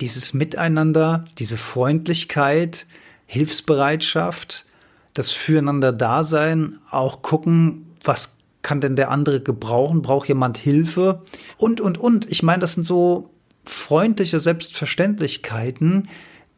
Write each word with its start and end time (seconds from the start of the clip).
dieses 0.00 0.34
Miteinander, 0.34 1.24
diese 1.38 1.56
Freundlichkeit, 1.56 2.86
Hilfsbereitschaft, 3.26 4.66
das 5.14 5.30
Füreinander-Dasein, 5.30 6.78
auch 6.90 7.22
gucken, 7.22 7.86
was 8.02 8.38
kann 8.62 8.80
denn 8.80 8.96
der 8.96 9.10
andere 9.10 9.40
gebrauchen? 9.40 10.02
Braucht 10.02 10.28
jemand 10.28 10.58
Hilfe? 10.58 11.22
Und, 11.56 11.80
und, 11.80 11.98
und. 11.98 12.30
Ich 12.30 12.42
meine, 12.42 12.60
das 12.60 12.74
sind 12.74 12.84
so 12.84 13.30
freundliche 13.64 14.40
Selbstverständlichkeiten, 14.40 16.08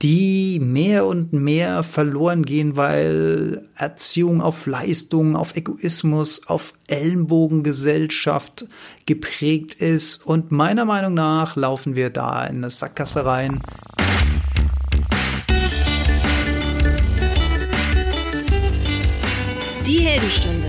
die 0.02 0.58
mehr 0.60 1.06
und 1.06 1.32
mehr 1.32 1.84
verloren 1.84 2.44
gehen, 2.44 2.76
weil 2.76 3.68
Erziehung 3.76 4.42
auf 4.42 4.66
Leistung, 4.66 5.36
auf 5.36 5.56
Egoismus, 5.56 6.46
auf 6.48 6.74
Ellenbogengesellschaft 6.88 8.66
geprägt 9.06 9.74
ist. 9.74 10.26
Und 10.26 10.50
meiner 10.50 10.84
Meinung 10.84 11.14
nach 11.14 11.54
laufen 11.54 11.94
wir 11.94 12.10
da 12.10 12.44
in 12.46 12.56
eine 12.56 12.70
Sackgasse 12.70 13.24
rein. 13.24 13.60
Die 19.86 20.00
Heldenstunde, 20.00 20.66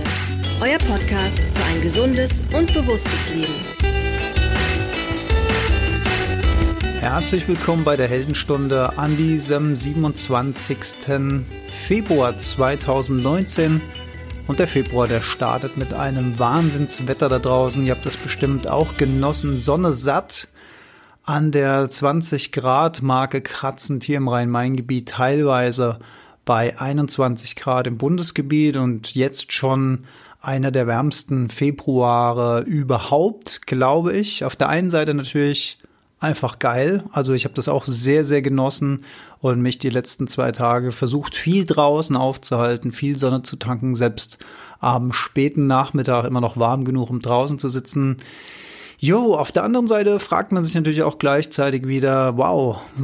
euer 0.60 0.78
Podcast 0.78 1.44
für 1.44 1.64
ein 1.64 1.80
gesundes 1.80 2.44
und 2.52 2.72
bewusstes 2.72 3.34
Leben. 3.34 3.73
Herzlich 7.14 7.46
willkommen 7.46 7.84
bei 7.84 7.96
der 7.96 8.08
Heldenstunde 8.08 8.98
an 8.98 9.16
diesem 9.16 9.76
27. 9.76 10.78
Februar 11.68 12.36
2019. 12.36 13.80
Und 14.48 14.58
der 14.58 14.66
Februar, 14.66 15.06
der 15.06 15.22
startet 15.22 15.76
mit 15.76 15.94
einem 15.94 16.40
Wahnsinnswetter 16.40 17.28
da 17.28 17.38
draußen. 17.38 17.84
Ihr 17.84 17.92
habt 17.94 18.04
das 18.04 18.16
bestimmt 18.16 18.66
auch 18.66 18.96
genossen. 18.96 19.60
Sonne 19.60 19.92
satt 19.92 20.48
an 21.22 21.52
der 21.52 21.88
20 21.88 22.50
Grad 22.50 23.00
Marke 23.00 23.42
kratzend 23.42 24.02
hier 24.02 24.16
im 24.16 24.26
Rhein-Main-Gebiet, 24.26 25.10
teilweise 25.10 26.00
bei 26.44 26.76
21 26.80 27.54
Grad 27.54 27.86
im 27.86 27.96
Bundesgebiet 27.96 28.76
und 28.76 29.14
jetzt 29.14 29.52
schon 29.52 30.00
einer 30.40 30.72
der 30.72 30.88
wärmsten 30.88 31.48
Februare 31.48 32.62
überhaupt, 32.62 33.68
glaube 33.68 34.14
ich. 34.14 34.44
Auf 34.44 34.56
der 34.56 34.68
einen 34.68 34.90
Seite 34.90 35.14
natürlich 35.14 35.78
einfach 36.24 36.58
geil. 36.58 37.04
Also 37.12 37.34
ich 37.34 37.44
habe 37.44 37.54
das 37.54 37.68
auch 37.68 37.84
sehr, 37.86 38.24
sehr 38.24 38.42
genossen 38.42 39.04
und 39.38 39.60
mich 39.60 39.78
die 39.78 39.90
letzten 39.90 40.26
zwei 40.26 40.50
Tage 40.50 40.90
versucht, 40.90 41.34
viel 41.34 41.64
draußen 41.64 42.16
aufzuhalten, 42.16 42.92
viel 42.92 43.18
Sonne 43.18 43.42
zu 43.42 43.56
tanken, 43.56 43.94
selbst 43.94 44.38
am 44.80 45.12
späten 45.12 45.66
Nachmittag 45.66 46.24
immer 46.24 46.40
noch 46.40 46.56
warm 46.56 46.84
genug, 46.84 47.10
um 47.10 47.20
draußen 47.20 47.58
zu 47.58 47.68
sitzen. 47.68 48.18
Jo, 48.98 49.34
auf 49.34 49.52
der 49.52 49.64
anderen 49.64 49.86
Seite 49.86 50.18
fragt 50.18 50.52
man 50.52 50.64
sich 50.64 50.74
natürlich 50.74 51.02
auch 51.02 51.18
gleichzeitig 51.18 51.86
wieder, 51.86 52.36
wow, 52.38 52.78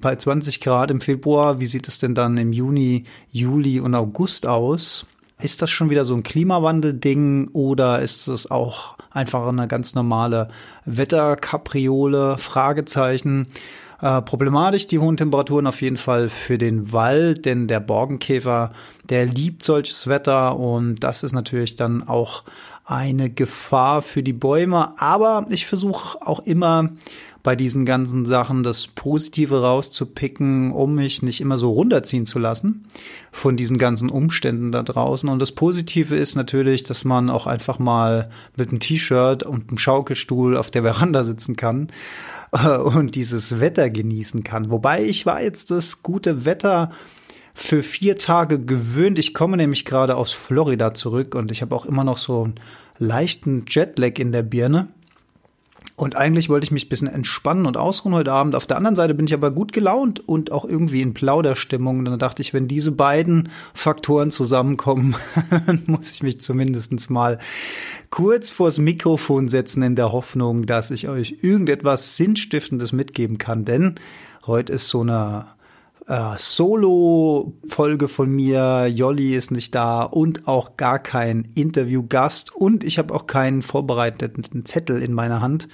bei 0.00 0.16
20 0.16 0.60
Grad 0.60 0.90
im 0.90 1.00
Februar, 1.00 1.60
wie 1.60 1.66
sieht 1.66 1.88
es 1.88 1.98
denn 1.98 2.14
dann 2.14 2.36
im 2.38 2.52
Juni, 2.52 3.04
Juli 3.30 3.80
und 3.80 3.94
August 3.94 4.46
aus? 4.46 5.06
Ist 5.42 5.60
das 5.60 5.70
schon 5.70 5.90
wieder 5.90 6.04
so 6.04 6.14
ein 6.14 6.22
Klimawandel-Ding 6.22 7.48
oder 7.52 8.00
ist 8.00 8.28
es 8.28 8.50
auch 8.50 8.94
einfach 9.10 9.46
eine 9.46 9.66
ganz 9.66 9.94
normale 9.94 10.48
Wetterkapriole, 10.84 12.38
Fragezeichen. 12.38 13.48
Äh, 14.00 14.22
problematisch 14.22 14.86
die 14.86 15.00
hohen 15.00 15.16
Temperaturen 15.16 15.66
auf 15.66 15.82
jeden 15.82 15.96
Fall 15.96 16.28
für 16.28 16.58
den 16.58 16.92
Wald, 16.92 17.44
denn 17.44 17.66
der 17.66 17.80
Borkenkäfer, 17.80 18.72
der 19.08 19.26
liebt 19.26 19.64
solches 19.64 20.06
Wetter 20.06 20.58
und 20.58 21.02
das 21.02 21.24
ist 21.24 21.32
natürlich 21.32 21.74
dann 21.74 22.08
auch 22.08 22.44
eine 22.84 23.30
Gefahr 23.30 24.02
für 24.02 24.22
die 24.22 24.32
Bäume. 24.32 24.94
Aber 24.98 25.46
ich 25.50 25.66
versuche 25.66 26.24
auch 26.24 26.40
immer 26.40 26.90
bei 27.42 27.56
diesen 27.56 27.84
ganzen 27.84 28.24
Sachen 28.24 28.62
das 28.62 28.86
Positive 28.86 29.62
rauszupicken, 29.62 30.70
um 30.70 30.94
mich 30.94 31.22
nicht 31.22 31.40
immer 31.40 31.58
so 31.58 31.70
runterziehen 31.70 32.24
zu 32.24 32.38
lassen 32.38 32.86
von 33.32 33.56
diesen 33.56 33.78
ganzen 33.78 34.10
Umständen 34.10 34.70
da 34.70 34.82
draußen. 34.82 35.28
Und 35.28 35.40
das 35.40 35.52
Positive 35.52 36.14
ist 36.14 36.36
natürlich, 36.36 36.84
dass 36.84 37.04
man 37.04 37.30
auch 37.30 37.46
einfach 37.46 37.78
mal 37.78 38.30
mit 38.56 38.68
einem 38.68 38.78
T-Shirt 38.78 39.42
und 39.42 39.68
einem 39.68 39.78
Schaukelstuhl 39.78 40.56
auf 40.56 40.70
der 40.70 40.82
Veranda 40.82 41.24
sitzen 41.24 41.56
kann 41.56 41.88
äh, 42.52 42.76
und 42.76 43.16
dieses 43.16 43.58
Wetter 43.58 43.90
genießen 43.90 44.44
kann. 44.44 44.70
Wobei 44.70 45.02
ich 45.04 45.26
war 45.26 45.42
jetzt 45.42 45.70
das 45.72 46.02
gute 46.02 46.44
Wetter 46.44 46.92
für 47.54 47.82
vier 47.82 48.16
Tage 48.16 48.60
gewöhnt. 48.60 49.18
Ich 49.18 49.34
komme 49.34 49.56
nämlich 49.56 49.84
gerade 49.84 50.16
aus 50.16 50.32
Florida 50.32 50.94
zurück 50.94 51.34
und 51.34 51.50
ich 51.50 51.60
habe 51.60 51.74
auch 51.74 51.86
immer 51.86 52.04
noch 52.04 52.18
so 52.18 52.44
einen 52.44 52.54
leichten 52.98 53.64
Jetlag 53.68 54.18
in 54.18 54.32
der 54.32 54.42
Birne. 54.42 54.88
Und 55.94 56.16
eigentlich 56.16 56.48
wollte 56.48 56.64
ich 56.64 56.70
mich 56.70 56.86
ein 56.86 56.88
bisschen 56.88 57.08
entspannen 57.08 57.66
und 57.66 57.76
ausruhen 57.76 58.14
heute 58.14 58.32
Abend. 58.32 58.54
Auf 58.54 58.66
der 58.66 58.78
anderen 58.78 58.96
Seite 58.96 59.14
bin 59.14 59.26
ich 59.26 59.34
aber 59.34 59.50
gut 59.50 59.72
gelaunt 59.72 60.26
und 60.26 60.50
auch 60.50 60.64
irgendwie 60.64 61.02
in 61.02 61.12
Plauderstimmung. 61.12 61.98
Und 61.98 62.06
dann 62.06 62.18
dachte 62.18 62.40
ich, 62.40 62.54
wenn 62.54 62.66
diese 62.66 62.92
beiden 62.92 63.50
Faktoren 63.74 64.30
zusammenkommen, 64.30 65.14
muss 65.86 66.10
ich 66.10 66.22
mich 66.22 66.40
zumindest 66.40 67.10
mal 67.10 67.38
kurz 68.10 68.50
vors 68.50 68.78
Mikrofon 68.78 69.48
setzen 69.48 69.82
in 69.82 69.94
der 69.94 70.12
Hoffnung, 70.12 70.64
dass 70.64 70.90
ich 70.90 71.08
euch 71.08 71.38
irgendetwas 71.42 72.16
Sinnstiftendes 72.16 72.92
mitgeben 72.92 73.36
kann. 73.36 73.64
Denn 73.66 73.96
heute 74.46 74.72
ist 74.72 74.88
so 74.88 75.02
eine 75.02 75.46
äh, 76.06 76.36
Solo-Folge 76.36 78.08
von 78.08 78.30
mir. 78.30 78.86
Jolli 78.88 79.34
ist 79.34 79.50
nicht 79.50 79.74
da 79.74 80.02
und 80.02 80.48
auch 80.48 80.76
gar 80.76 80.98
kein 80.98 81.48
Interviewgast. 81.54 82.54
Und 82.54 82.84
ich 82.84 82.98
habe 82.98 83.14
auch 83.14 83.26
keinen 83.26 83.62
vorbereiteten 83.62 84.64
Zettel 84.64 85.02
in 85.02 85.12
meiner 85.12 85.40
Hand, 85.40 85.68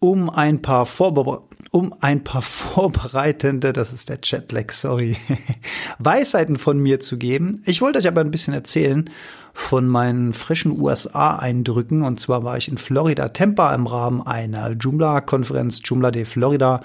um 0.00 0.30
ein 0.30 0.62
paar 0.62 0.86
Vorbe 0.86 1.42
um 1.70 1.94
ein 2.00 2.24
paar 2.24 2.42
vorbereitende, 2.42 3.72
das 3.72 3.92
ist 3.92 4.08
der 4.08 4.18
Chatlag, 4.18 4.72
sorry, 4.72 5.16
Weisheiten 5.98 6.56
von 6.56 6.78
mir 6.78 7.00
zu 7.00 7.18
geben. 7.18 7.62
Ich 7.66 7.80
wollte 7.80 7.98
euch 7.98 8.08
aber 8.08 8.20
ein 8.20 8.30
bisschen 8.30 8.54
erzählen 8.54 9.10
von 9.52 9.86
meinen 9.86 10.32
frischen 10.32 10.80
USA-Eindrücken. 10.80 12.02
Und 12.02 12.20
zwar 12.20 12.44
war 12.44 12.56
ich 12.56 12.68
in 12.68 12.78
Florida, 12.78 13.28
Tampa 13.30 13.74
im 13.74 13.86
Rahmen 13.86 14.22
einer 14.22 14.70
Joomla-Konferenz, 14.72 15.80
Joomla 15.84 16.10
de 16.10 16.24
Florida. 16.24 16.80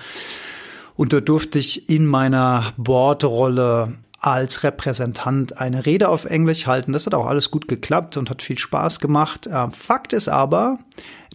Und 0.96 1.14
dort 1.14 1.30
durfte 1.30 1.60
ich 1.60 1.90
in 1.90 2.06
meiner 2.06 2.74
Bordrolle 2.78 3.98
als 4.20 4.64
Repräsentant 4.64 5.58
eine 5.58 5.86
Rede 5.86 6.08
auf 6.08 6.26
Englisch 6.26 6.66
halten. 6.66 6.94
Das 6.94 7.06
hat 7.06 7.14
auch 7.14 7.26
alles 7.26 7.52
gut 7.52 7.68
geklappt 7.68 8.16
und 8.16 8.30
hat 8.30 8.42
viel 8.42 8.58
Spaß 8.58 9.00
gemacht. 9.00 9.48
Äh, 9.48 9.70
Fakt 9.72 10.14
ist 10.14 10.30
aber, 10.30 10.80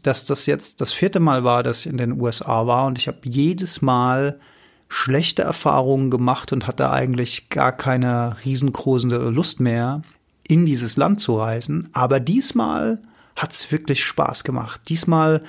dass 0.03 0.25
das 0.25 0.47
jetzt 0.47 0.81
das 0.81 0.93
vierte 0.93 1.21
Mal 1.21 1.45
war, 1.45 1.63
dass 1.63 1.81
ich 1.81 1.93
in 1.93 1.99
den 1.99 2.19
USA 2.19 2.67
war 2.67 2.87
und 2.87 2.97
ich 2.99 3.07
habe 3.07 3.19
jedes 3.25 3.83
Mal 3.83 4.41
schlechte 4.89 5.43
Erfahrungen 5.43 6.11
gemacht 6.11 6.51
und 6.53 6.67
hatte 6.67 6.91
eigentlich 6.91 7.51
gar 7.51 7.73
keine 7.73 8.37
riesengroße 8.45 9.09
Lust 9.09 9.61
mehr, 9.61 10.01
in 10.47 10.65
dieses 10.65 10.97
Land 10.97 11.21
zu 11.21 11.37
reisen. 11.37 11.91
Aber 11.93 12.21
diesmal 12.21 13.03
hat 13.37 13.53
es 13.53 13.71
wirklich 13.71 14.03
Spaß 14.03 14.45
gemacht. 14.45 14.81
Diesmal 14.89 15.43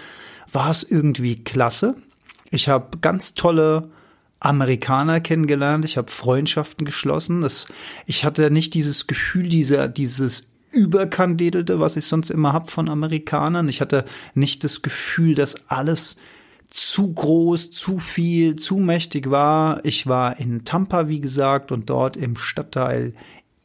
war 0.52 0.70
es 0.70 0.84
irgendwie 0.84 1.42
klasse. 1.42 1.96
Ich 2.52 2.68
habe 2.68 2.98
ganz 3.00 3.34
tolle 3.34 3.90
Amerikaner 4.40 5.20
kennengelernt, 5.20 5.86
ich 5.86 5.98
habe 5.98 6.12
Freundschaften 6.12 6.86
geschlossen. 6.86 7.42
Das, 7.42 7.68
ich 8.06 8.24
hatte 8.24 8.52
nicht 8.52 8.74
dieses 8.74 9.08
Gefühl, 9.08 9.50
dieser, 9.50 9.88
dieses 9.88 10.48
Überkandidelte, 10.72 11.80
was 11.80 11.98
ich 11.98 12.06
sonst 12.06 12.30
immer 12.30 12.54
hab 12.54 12.70
von 12.70 12.90
Amerikanern. 12.90 13.68
Ich 13.68 13.82
hatte 13.82 14.06
nicht 14.36 14.64
das 14.64 14.82
Gefühl, 14.82 15.36
dass 15.36 15.70
alles 15.70 16.18
zu 16.70 17.12
groß, 17.12 17.72
zu 17.72 18.00
viel, 18.00 18.56
zu 18.56 18.78
mächtig 18.78 19.30
war. 19.30 19.84
Ich 19.84 20.08
war 20.08 20.40
in 20.40 20.64
Tampa, 20.64 21.08
wie 21.08 21.20
gesagt, 21.20 21.72
und 21.72 21.90
dort 21.90 22.16
im 22.16 22.38
Stadtteil 22.38 23.14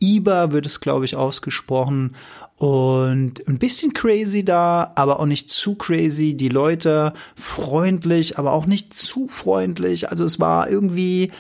Iber 0.01 0.53
wird 0.53 0.67
es, 0.67 0.81
glaube 0.81 1.05
ich, 1.05 1.17
ausgesprochen. 1.17 2.17
Und 2.57 3.47
ein 3.49 3.59
bisschen 3.59 3.93
crazy 3.93 4.45
da, 4.45 4.93
aber 4.95 5.19
auch 5.19 5.27
nicht 5.27 5.51
zu 5.51 5.75
crazy. 5.75 6.35
Die 6.35 6.49
Leute 6.49 7.13
freundlich, 7.35 8.39
aber 8.39 8.53
auch 8.53 8.67
nicht 8.67 8.95
zu 8.95 9.29
freundlich. 9.29 10.11
Also 10.11 10.25
es 10.25 10.39
war 10.39 10.71
irgendwie 10.71 11.33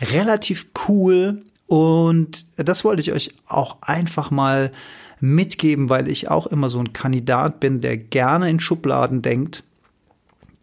relativ 0.00 0.66
cool. 0.88 1.42
Und 1.66 2.46
das 2.56 2.84
wollte 2.84 3.00
ich 3.00 3.12
euch 3.12 3.34
auch 3.46 3.78
einfach 3.80 4.30
mal 4.30 4.70
mitgeben, 5.18 5.88
weil 5.88 6.08
ich 6.08 6.30
auch 6.30 6.46
immer 6.46 6.68
so 6.68 6.78
ein 6.78 6.92
Kandidat 6.92 7.60
bin, 7.60 7.80
der 7.80 7.96
gerne 7.96 8.50
in 8.50 8.60
Schubladen 8.60 9.22
denkt. 9.22 9.64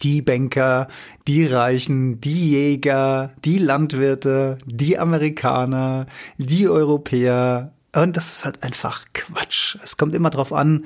Die 0.04 0.22
Banker, 0.22 0.88
die 1.28 1.46
Reichen, 1.46 2.22
die 2.22 2.52
Jäger, 2.52 3.34
die 3.46 3.58
Landwirte, 3.58 4.58
die 4.66 4.98
Amerikaner, 4.98 6.08
die 6.38 6.68
Europäer, 6.68 7.72
und 7.94 8.16
das 8.16 8.32
ist 8.32 8.46
halt 8.46 8.64
einfach 8.64 9.06
Quatsch. 9.14 9.78
Es 9.84 9.98
kommt 9.98 10.16
immer 10.16 10.30
drauf 10.30 10.54
an, 10.54 10.86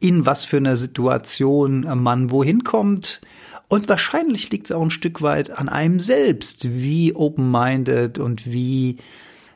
in 0.00 0.26
was 0.26 0.44
für 0.44 0.58
einer 0.58 0.76
Situation 0.76 1.86
man 2.02 2.30
wohin 2.30 2.64
kommt. 2.64 3.22
Und 3.68 3.88
wahrscheinlich 3.88 4.50
liegt 4.50 4.66
es 4.66 4.72
auch 4.72 4.82
ein 4.82 4.90
Stück 4.90 5.22
weit 5.22 5.50
an 5.50 5.68
einem 5.70 6.00
selbst, 6.00 6.68
wie 6.68 7.14
open-minded 7.14 8.18
und 8.18 8.44
wie, 8.44 8.98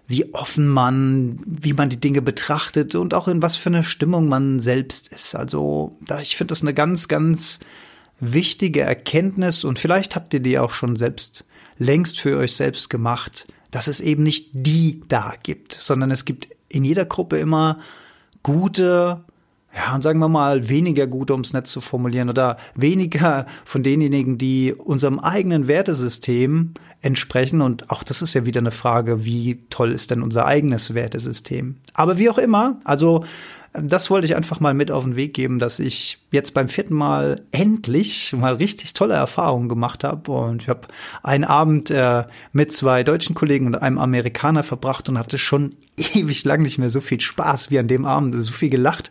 wie 0.07 0.33
offen 0.33 0.67
man, 0.67 1.41
wie 1.45 1.75
man 1.75 1.91
die 1.91 2.01
Dinge 2.01 2.23
betrachtet 2.23 2.95
und 2.95 3.13
auch 3.13 3.29
in 3.29 3.43
was 3.43 3.57
für 3.57 3.69
einer 3.69 3.85
Stimmung 3.85 4.29
man 4.29 4.59
selbst 4.59 5.09
ist. 5.09 5.35
Also, 5.35 5.99
ich 6.23 6.37
finde 6.37 6.53
das 6.53 6.63
eine 6.63 6.73
ganz, 6.73 7.09
ganz 7.09 7.61
wichtige 8.19 8.81
Erkenntnis 8.81 9.65
und 9.65 9.79
vielleicht 9.79 10.17
habt 10.17 10.33
ihr 10.33 10.41
die 10.41 10.59
auch 10.59 10.71
schon 10.71 10.97
selbst 10.97 11.45
längst 11.77 12.19
für 12.19 12.39
euch 12.39 12.57
selbst 12.57 12.89
gemacht, 12.89 13.47
dass 13.71 13.87
es 13.87 14.01
eben 14.01 14.23
nicht 14.23 14.51
die 14.53 15.03
da 15.09 15.35
gibt, 15.43 15.77
sondern 15.79 16.11
es 16.11 16.25
gibt 16.25 16.49
in 16.69 16.85
jeder 16.85 17.05
Gruppe 17.05 17.39
immer 17.39 17.79
gute, 18.43 19.25
ja, 19.75 19.95
und 19.95 20.03
sagen 20.03 20.19
wir 20.21 20.29
mal, 20.29 20.69
weniger 20.69 21.07
gute, 21.07 21.35
um 21.35 21.43
es 21.43 21.53
nett 21.53 21.67
zu 21.67 21.81
formulieren, 21.81 22.31
oder 22.31 22.57
weniger 22.75 23.47
von 23.65 23.83
denjenigen, 23.83 24.39
die 24.39 24.73
unserem 24.73 25.19
eigenen 25.19 25.69
Wertesystem 25.69 26.75
entsprechen. 27.01 27.61
Und 27.61 27.91
auch 27.91 28.03
das 28.03 28.23
ist 28.23 28.35
ja 28.35 28.47
wieder 28.47 28.61
eine 28.61 28.71
Frage, 28.71 29.25
wie 29.25 29.65
toll 29.71 29.93
ist 29.93 30.11
denn 30.11 30.23
unser 30.23 30.47
eigenes 30.47 30.95
Wertesystem? 30.95 31.77
Aber 31.95 32.19
wie 32.19 32.31
auch 32.31 32.39
immer, 32.39 32.81
also 32.85 33.25
das 33.73 34.11
wollte 34.11 34.27
ich 34.27 34.35
einfach 34.35 34.61
mal 34.61 34.75
mit 34.75 34.91
auf 34.91 35.05
den 35.05 35.17
Weg 35.17 35.35
geben, 35.35 35.59
dass 35.59 35.79
ich 35.79 36.19
jetzt 36.31 36.55
beim 36.55 36.69
vierten 36.69 36.95
Mal 36.95 37.41
endlich 37.53 38.33
mal 38.33 38.55
richtig 38.55 38.95
tolle 38.95 39.15
Erfahrungen 39.15 39.69
gemacht 39.69 40.05
habe. 40.05 40.31
Und 40.33 40.63
ich 40.63 40.69
habe 40.69 40.89
einen 41.23 41.45
Abend 41.45 41.91
äh, 41.91 42.25
mit 42.53 42.73
zwei 42.73 43.05
deutschen 43.05 43.35
Kollegen 43.35 43.67
und 43.67 43.75
einem 43.77 43.99
Amerikaner 43.99 44.63
verbracht 44.63 45.09
und 45.09 45.19
hatte 45.19 45.39
schon 45.39 45.75
ewig 46.15 46.45
lang 46.45 46.63
nicht 46.63 46.79
mehr 46.79 46.91
so 46.91 47.01
viel 47.01 47.21
Spaß 47.21 47.71
wie 47.71 47.79
an 47.79 47.89
dem 47.89 48.05
Abend, 48.05 48.35
so 48.37 48.53
viel 48.53 48.71
gelacht. 48.71 49.11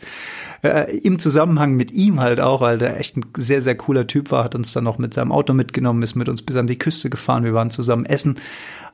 Äh, 0.64 0.98
Im 0.98 1.20
Zusammenhang 1.20 1.74
mit 1.74 1.92
ihm 1.92 2.20
halt 2.20 2.40
auch, 2.40 2.62
weil 2.62 2.80
der 2.80 3.00
echt 3.00 3.16
ein 3.16 3.26
sehr, 3.38 3.62
sehr 3.62 3.78
cooler 3.78 4.08
Typ 4.08 4.32
war, 4.32 4.44
hat 4.44 4.56
uns 4.56 4.74
dann 4.74 4.86
noch 4.86 4.98
mit 4.98 5.14
seinem 5.14 5.32
Auto 5.32 5.54
mitgenommen, 5.54 6.02
ist 6.02 6.16
mit 6.16 6.30
uns 6.30 6.42
bis 6.42 6.56
an 6.56 6.68
die 6.68 6.80
Küste 6.80 7.10
gefahren, 7.10 7.44
wir 7.44 7.54
waren 7.54 7.70
zusammen 7.70 8.06
essen 8.06 8.40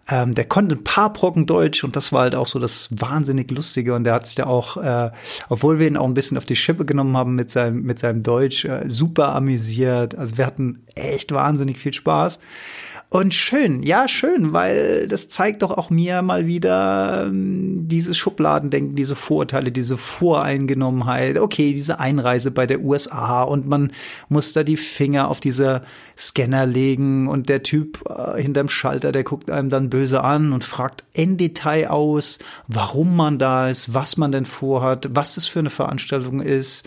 ähm, 0.09 0.33
der 0.33 0.45
konnte 0.45 0.75
ein 0.75 0.83
paar 0.83 1.13
Brocken 1.13 1.45
Deutsch 1.45 1.83
und 1.83 1.95
das 1.95 2.11
war 2.11 2.23
halt 2.23 2.35
auch 2.35 2.47
so 2.47 2.59
das 2.59 2.89
wahnsinnig 2.91 3.51
Lustige 3.51 3.93
und 3.93 4.03
der 4.03 4.13
hat 4.13 4.27
sich 4.27 4.35
da 4.35 4.45
auch, 4.45 4.75
äh, 4.77 5.11
obwohl 5.47 5.79
wir 5.79 5.87
ihn 5.87 5.95
auch 5.95 6.05
ein 6.05 6.13
bisschen 6.13 6.37
auf 6.37 6.45
die 6.45 6.57
Schippe 6.57 6.85
genommen 6.85 7.15
haben 7.15 7.35
mit 7.35 7.51
seinem, 7.51 7.83
mit 7.83 7.99
seinem 7.99 8.21
Deutsch, 8.21 8.65
äh, 8.65 8.83
super 8.87 9.33
amüsiert. 9.33 10.15
Also 10.15 10.37
wir 10.37 10.45
hatten 10.45 10.83
echt 10.95 11.31
wahnsinnig 11.31 11.79
viel 11.79 11.93
Spaß. 11.93 12.39
Und 13.13 13.35
schön, 13.35 13.83
ja, 13.83 14.07
schön, 14.07 14.53
weil 14.53 15.07
das 15.07 15.29
zeigt 15.29 15.61
doch 15.61 15.69
auch 15.69 15.91
mir 15.91 16.23
mal 16.23 16.47
wieder 16.47 17.27
ähm, 17.27 17.87
dieses 17.87 18.17
Schubladendenken, 18.17 18.95
diese 18.95 19.15
Vorurteile, 19.15 19.71
diese 19.71 19.97
Voreingenommenheit. 19.97 21.37
Okay, 21.37 21.75
diese 21.75 21.99
Einreise 21.99 22.49
bei 22.49 22.65
der 22.65 22.81
USA 22.81 23.43
und 23.43 23.67
man 23.67 23.91
muss 24.29 24.53
da 24.53 24.63
die 24.63 24.77
Finger 24.77 25.27
auf 25.27 25.39
diese 25.39 25.83
Scanner 26.17 26.65
legen 26.65 27.27
und 27.27 27.49
der 27.49 27.61
Typ 27.61 28.03
äh, 28.09 28.41
hinterm 28.41 28.67
Schalter, 28.67 29.11
der 29.11 29.23
guckt 29.23 29.51
einem 29.51 29.69
dann 29.69 29.91
böse 29.91 30.23
an 30.23 30.51
und 30.51 30.63
fragt 30.63 31.03
in 31.13 31.37
Detail 31.37 31.91
aus, 31.91 32.39
warum 32.67 33.15
man 33.15 33.37
da 33.37 33.69
ist, 33.69 33.93
was 33.93 34.17
man 34.17 34.31
denn 34.31 34.47
vorhat, 34.47 35.09
was 35.11 35.37
es 35.37 35.45
für 35.45 35.59
eine 35.59 35.69
Veranstaltung 35.69 36.41
ist 36.41 36.83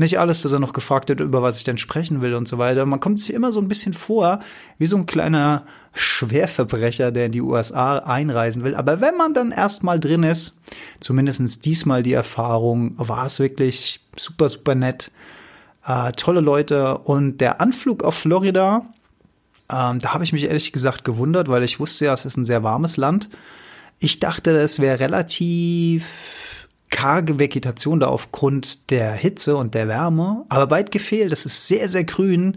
nicht 0.00 0.18
alles, 0.18 0.42
dass 0.42 0.52
er 0.52 0.58
noch 0.58 0.72
gefragt 0.72 1.10
hat, 1.10 1.20
über 1.20 1.42
was 1.42 1.58
ich 1.58 1.64
denn 1.64 1.78
sprechen 1.78 2.22
will 2.22 2.34
und 2.34 2.48
so 2.48 2.58
weiter. 2.58 2.86
Man 2.86 3.00
kommt 3.00 3.20
sich 3.20 3.34
immer 3.34 3.52
so 3.52 3.60
ein 3.60 3.68
bisschen 3.68 3.94
vor, 3.94 4.40
wie 4.78 4.86
so 4.86 4.96
ein 4.96 5.06
kleiner 5.06 5.66
Schwerverbrecher, 5.92 7.12
der 7.12 7.26
in 7.26 7.32
die 7.32 7.42
USA 7.42 7.98
einreisen 7.98 8.64
will. 8.64 8.74
Aber 8.74 9.00
wenn 9.00 9.16
man 9.16 9.34
dann 9.34 9.52
erstmal 9.52 10.00
drin 10.00 10.22
ist, 10.22 10.56
zumindestens 11.00 11.60
diesmal 11.60 12.02
die 12.02 12.14
Erfahrung, 12.14 12.94
war 12.96 13.26
es 13.26 13.38
wirklich 13.40 14.00
super, 14.16 14.48
super 14.48 14.74
nett. 14.74 15.12
Äh, 15.84 16.12
tolle 16.12 16.40
Leute. 16.40 16.98
Und 16.98 17.38
der 17.38 17.60
Anflug 17.60 18.02
auf 18.02 18.14
Florida, 18.14 18.86
ähm, 19.70 19.98
da 19.98 20.14
habe 20.14 20.24
ich 20.24 20.32
mich 20.32 20.44
ehrlich 20.44 20.72
gesagt 20.72 21.04
gewundert, 21.04 21.48
weil 21.48 21.62
ich 21.62 21.78
wusste 21.78 22.06
ja, 22.06 22.14
es 22.14 22.24
ist 22.24 22.38
ein 22.38 22.46
sehr 22.46 22.62
warmes 22.62 22.96
Land. 22.96 23.28
Ich 23.98 24.18
dachte, 24.18 24.52
es 24.52 24.80
wäre 24.80 24.98
relativ 24.98 26.59
karge 26.90 27.38
Vegetation 27.38 28.00
da 28.00 28.08
aufgrund 28.08 28.90
der 28.90 29.12
Hitze 29.12 29.56
und 29.56 29.74
der 29.74 29.88
Wärme, 29.88 30.44
aber 30.48 30.70
weit 30.70 30.90
gefehlt. 30.90 31.32
Es 31.32 31.46
ist 31.46 31.66
sehr, 31.66 31.88
sehr 31.88 32.04
grün. 32.04 32.56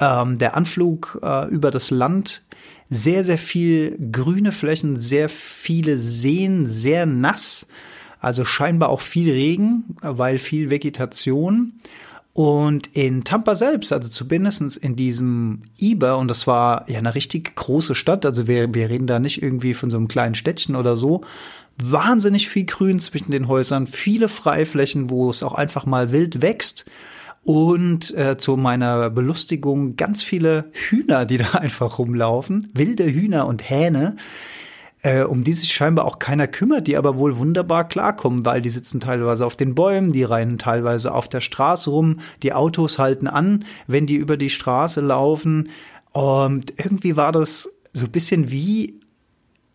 Ähm, 0.00 0.38
der 0.38 0.56
Anflug 0.56 1.18
äh, 1.22 1.48
über 1.48 1.70
das 1.70 1.90
Land, 1.90 2.42
sehr, 2.88 3.24
sehr 3.24 3.38
viel 3.38 3.98
grüne 4.12 4.52
Flächen, 4.52 4.98
sehr 4.98 5.28
viele 5.28 5.98
Seen, 5.98 6.68
sehr 6.68 7.06
nass. 7.06 7.66
Also 8.20 8.44
scheinbar 8.44 8.90
auch 8.90 9.00
viel 9.00 9.32
Regen, 9.32 9.96
weil 10.00 10.38
viel 10.38 10.70
Vegetation. 10.70 11.72
Und 12.34 12.86
in 12.94 13.24
Tampa 13.24 13.54
selbst, 13.54 13.92
also 13.92 14.08
zumindest 14.08 14.76
in 14.78 14.96
diesem 14.96 15.64
Iber, 15.76 16.16
und 16.16 16.28
das 16.28 16.46
war 16.46 16.88
ja 16.88 16.98
eine 16.98 17.14
richtig 17.14 17.54
große 17.56 17.94
Stadt, 17.94 18.24
also 18.24 18.46
wir, 18.48 18.72
wir 18.72 18.88
reden 18.88 19.06
da 19.06 19.18
nicht 19.18 19.42
irgendwie 19.42 19.74
von 19.74 19.90
so 19.90 19.98
einem 19.98 20.08
kleinen 20.08 20.34
Städtchen 20.34 20.74
oder 20.74 20.96
so, 20.96 21.22
wahnsinnig 21.90 22.48
viel 22.48 22.64
Grün 22.64 22.98
zwischen 23.00 23.30
den 23.30 23.48
Häusern, 23.48 23.86
viele 23.86 24.28
Freiflächen, 24.28 25.10
wo 25.10 25.30
es 25.30 25.42
auch 25.42 25.54
einfach 25.54 25.86
mal 25.86 26.12
wild 26.12 26.42
wächst. 26.42 26.86
Und 27.44 28.16
äh, 28.16 28.36
zu 28.36 28.56
meiner 28.56 29.10
Belustigung 29.10 29.96
ganz 29.96 30.22
viele 30.22 30.70
Hühner, 30.72 31.24
die 31.24 31.36
da 31.38 31.52
einfach 31.52 31.98
rumlaufen, 31.98 32.68
wilde 32.74 33.04
Hühner 33.04 33.46
und 33.46 33.68
Hähne, 33.68 34.16
äh, 35.02 35.22
um 35.22 35.42
die 35.42 35.52
sich 35.52 35.72
scheinbar 35.72 36.04
auch 36.04 36.20
keiner 36.20 36.46
kümmert, 36.46 36.86
die 36.86 36.96
aber 36.96 37.18
wohl 37.18 37.36
wunderbar 37.36 37.88
klarkommen, 37.88 38.46
weil 38.46 38.62
die 38.62 38.70
sitzen 38.70 39.00
teilweise 39.00 39.44
auf 39.44 39.56
den 39.56 39.74
Bäumen, 39.74 40.12
die 40.12 40.22
rennen 40.22 40.58
teilweise 40.58 41.12
auf 41.12 41.28
der 41.28 41.40
Straße 41.40 41.90
rum, 41.90 42.18
die 42.42 42.52
Autos 42.52 42.98
halten 42.98 43.26
an, 43.26 43.64
wenn 43.88 44.06
die 44.06 44.16
über 44.16 44.36
die 44.36 44.50
Straße 44.50 45.00
laufen. 45.00 45.70
Und 46.12 46.78
irgendwie 46.78 47.16
war 47.16 47.32
das 47.32 47.74
so 47.92 48.06
ein 48.06 48.12
bisschen 48.12 48.50
wie 48.52 49.00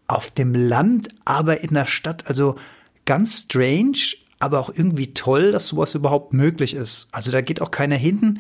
auf 0.08 0.32
dem 0.32 0.56
Land, 0.56 1.10
aber 1.26 1.62
in 1.62 1.74
der 1.74 1.86
Stadt. 1.86 2.28
Also 2.28 2.56
ganz 3.06 3.42
strange, 3.42 4.16
aber 4.40 4.60
auch 4.60 4.70
irgendwie 4.70 5.14
toll, 5.14 5.52
dass 5.52 5.68
sowas 5.68 5.96
überhaupt 5.96 6.34
möglich 6.34 6.74
ist. 6.74 7.08
Also 7.12 7.32
da 7.32 7.42
geht 7.42 7.62
auch 7.62 7.72
keiner 7.72 7.96
hinten 7.96 8.40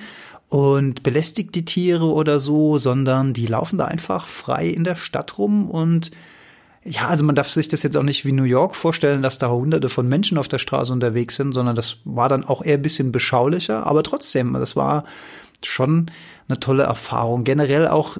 und 0.50 1.04
belästigt 1.04 1.56
die 1.56 1.66
Tiere 1.66 2.06
oder 2.06 2.40
so, 2.40 2.78
sondern 2.78 3.34
die 3.34 3.48
laufen 3.48 3.78
da 3.78 3.86
einfach 3.86 4.28
frei 4.28 4.68
in 4.68 4.84
der 4.84 4.96
Stadt 4.96 5.38
rum 5.38 5.69
und 5.69 6.12
ja, 6.90 7.08
also 7.10 7.25
man 7.25 7.36
darf 7.36 7.50
sich 7.50 7.68
das 7.68 7.84
jetzt 7.84 7.98
auch 7.98 8.04
nicht 8.04 8.24
wie 8.24 8.31
New 8.31 8.44
York 8.44 8.74
vorstellen, 8.74 9.22
dass 9.22 9.38
da 9.38 9.50
hunderte 9.50 9.90
von 9.90 10.08
Menschen 10.08 10.38
auf 10.38 10.48
der 10.48 10.58
Straße 10.58 10.94
unterwegs 10.94 11.36
sind, 11.36 11.52
sondern 11.52 11.75
das 11.75 11.98
war 12.06 12.30
dann 12.30 12.46
auch 12.46 12.63
eher 12.63 12.75
ein 12.75 12.81
bisschen 12.81 13.12
beschaulicher, 13.12 13.86
aber 13.86 14.04
trotzdem, 14.04 14.54
das 14.54 14.78
war 14.78 15.04
schon 15.62 16.10
eine 16.48 16.62
tolle 16.62 16.84
Erfahrung. 16.84 17.44
Generell 17.44 17.90
auch 17.90 18.18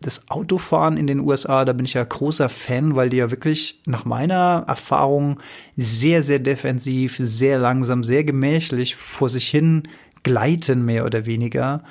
das 0.00 0.30
Autofahren 0.30 0.96
in 0.96 1.06
den 1.06 1.20
USA, 1.20 1.64
da 1.64 1.74
bin 1.74 1.84
ich 1.84 1.94
ja 1.94 2.02
großer 2.02 2.48
Fan, 2.48 2.96
weil 2.96 3.10
die 3.10 3.18
ja 3.18 3.30
wirklich 3.30 3.80
nach 3.86 4.06
meiner 4.06 4.64
Erfahrung 4.66 5.38
sehr, 5.76 6.22
sehr 6.22 6.38
defensiv, 6.38 7.16
sehr 7.18 7.58
langsam, 7.58 8.02
sehr 8.02 8.24
gemächlich 8.24 8.96
vor 8.96 9.28
sich 9.28 9.48
hin 9.48 9.88
gleiten, 10.22 10.84
mehr 10.84 11.04
oder 11.04 11.26
weniger. 11.26 11.82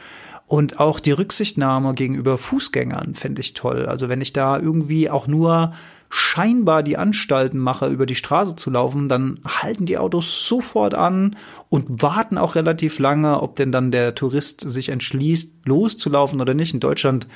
Und 0.47 0.79
auch 0.79 0.99
die 0.99 1.11
Rücksichtnahme 1.11 1.93
gegenüber 1.93 2.39
Fußgängern 2.39 3.13
finde 3.13 3.41
ich 3.41 3.53
toll. 3.53 3.85
Also 3.85 4.09
wenn 4.09 4.21
ich 4.21 4.33
da 4.33 4.59
irgendwie 4.59 5.11
auch 5.11 5.27
nur 5.27 5.73
scheinbar 6.09 6.81
die 6.81 6.97
Anstalten 6.97 7.59
mache, 7.59 7.85
über 7.85 8.07
die 8.07 8.15
Straße 8.15 8.55
zu 8.55 8.71
laufen, 8.71 9.07
dann 9.07 9.39
halten 9.45 9.85
die 9.85 9.99
Autos 9.99 10.47
sofort 10.47 10.95
an 10.95 11.35
und 11.69 12.01
warten 12.01 12.39
auch 12.39 12.55
relativ 12.55 12.97
lange, 12.97 13.39
ob 13.41 13.57
denn 13.57 13.71
dann 13.71 13.91
der 13.91 14.15
Tourist 14.15 14.61
sich 14.61 14.89
entschließt, 14.89 15.65
loszulaufen 15.65 16.41
oder 16.41 16.55
nicht. 16.55 16.73
In 16.73 16.79
Deutschland 16.79 17.27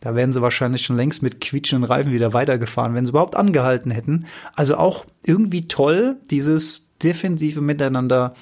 da 0.00 0.14
wären 0.14 0.32
sie 0.32 0.42
wahrscheinlich 0.42 0.82
schon 0.82 0.96
längst 0.96 1.22
mit 1.22 1.40
quietschenden 1.40 1.84
Reifen 1.84 2.12
wieder 2.12 2.32
weitergefahren, 2.32 2.94
wenn 2.94 3.04
sie 3.04 3.10
überhaupt 3.10 3.36
angehalten 3.36 3.90
hätten. 3.90 4.26
Also 4.56 4.76
auch 4.76 5.04
irgendwie 5.22 5.68
toll, 5.68 6.16
dieses 6.30 6.90
defensive 7.02 7.60
Miteinander 7.60 8.34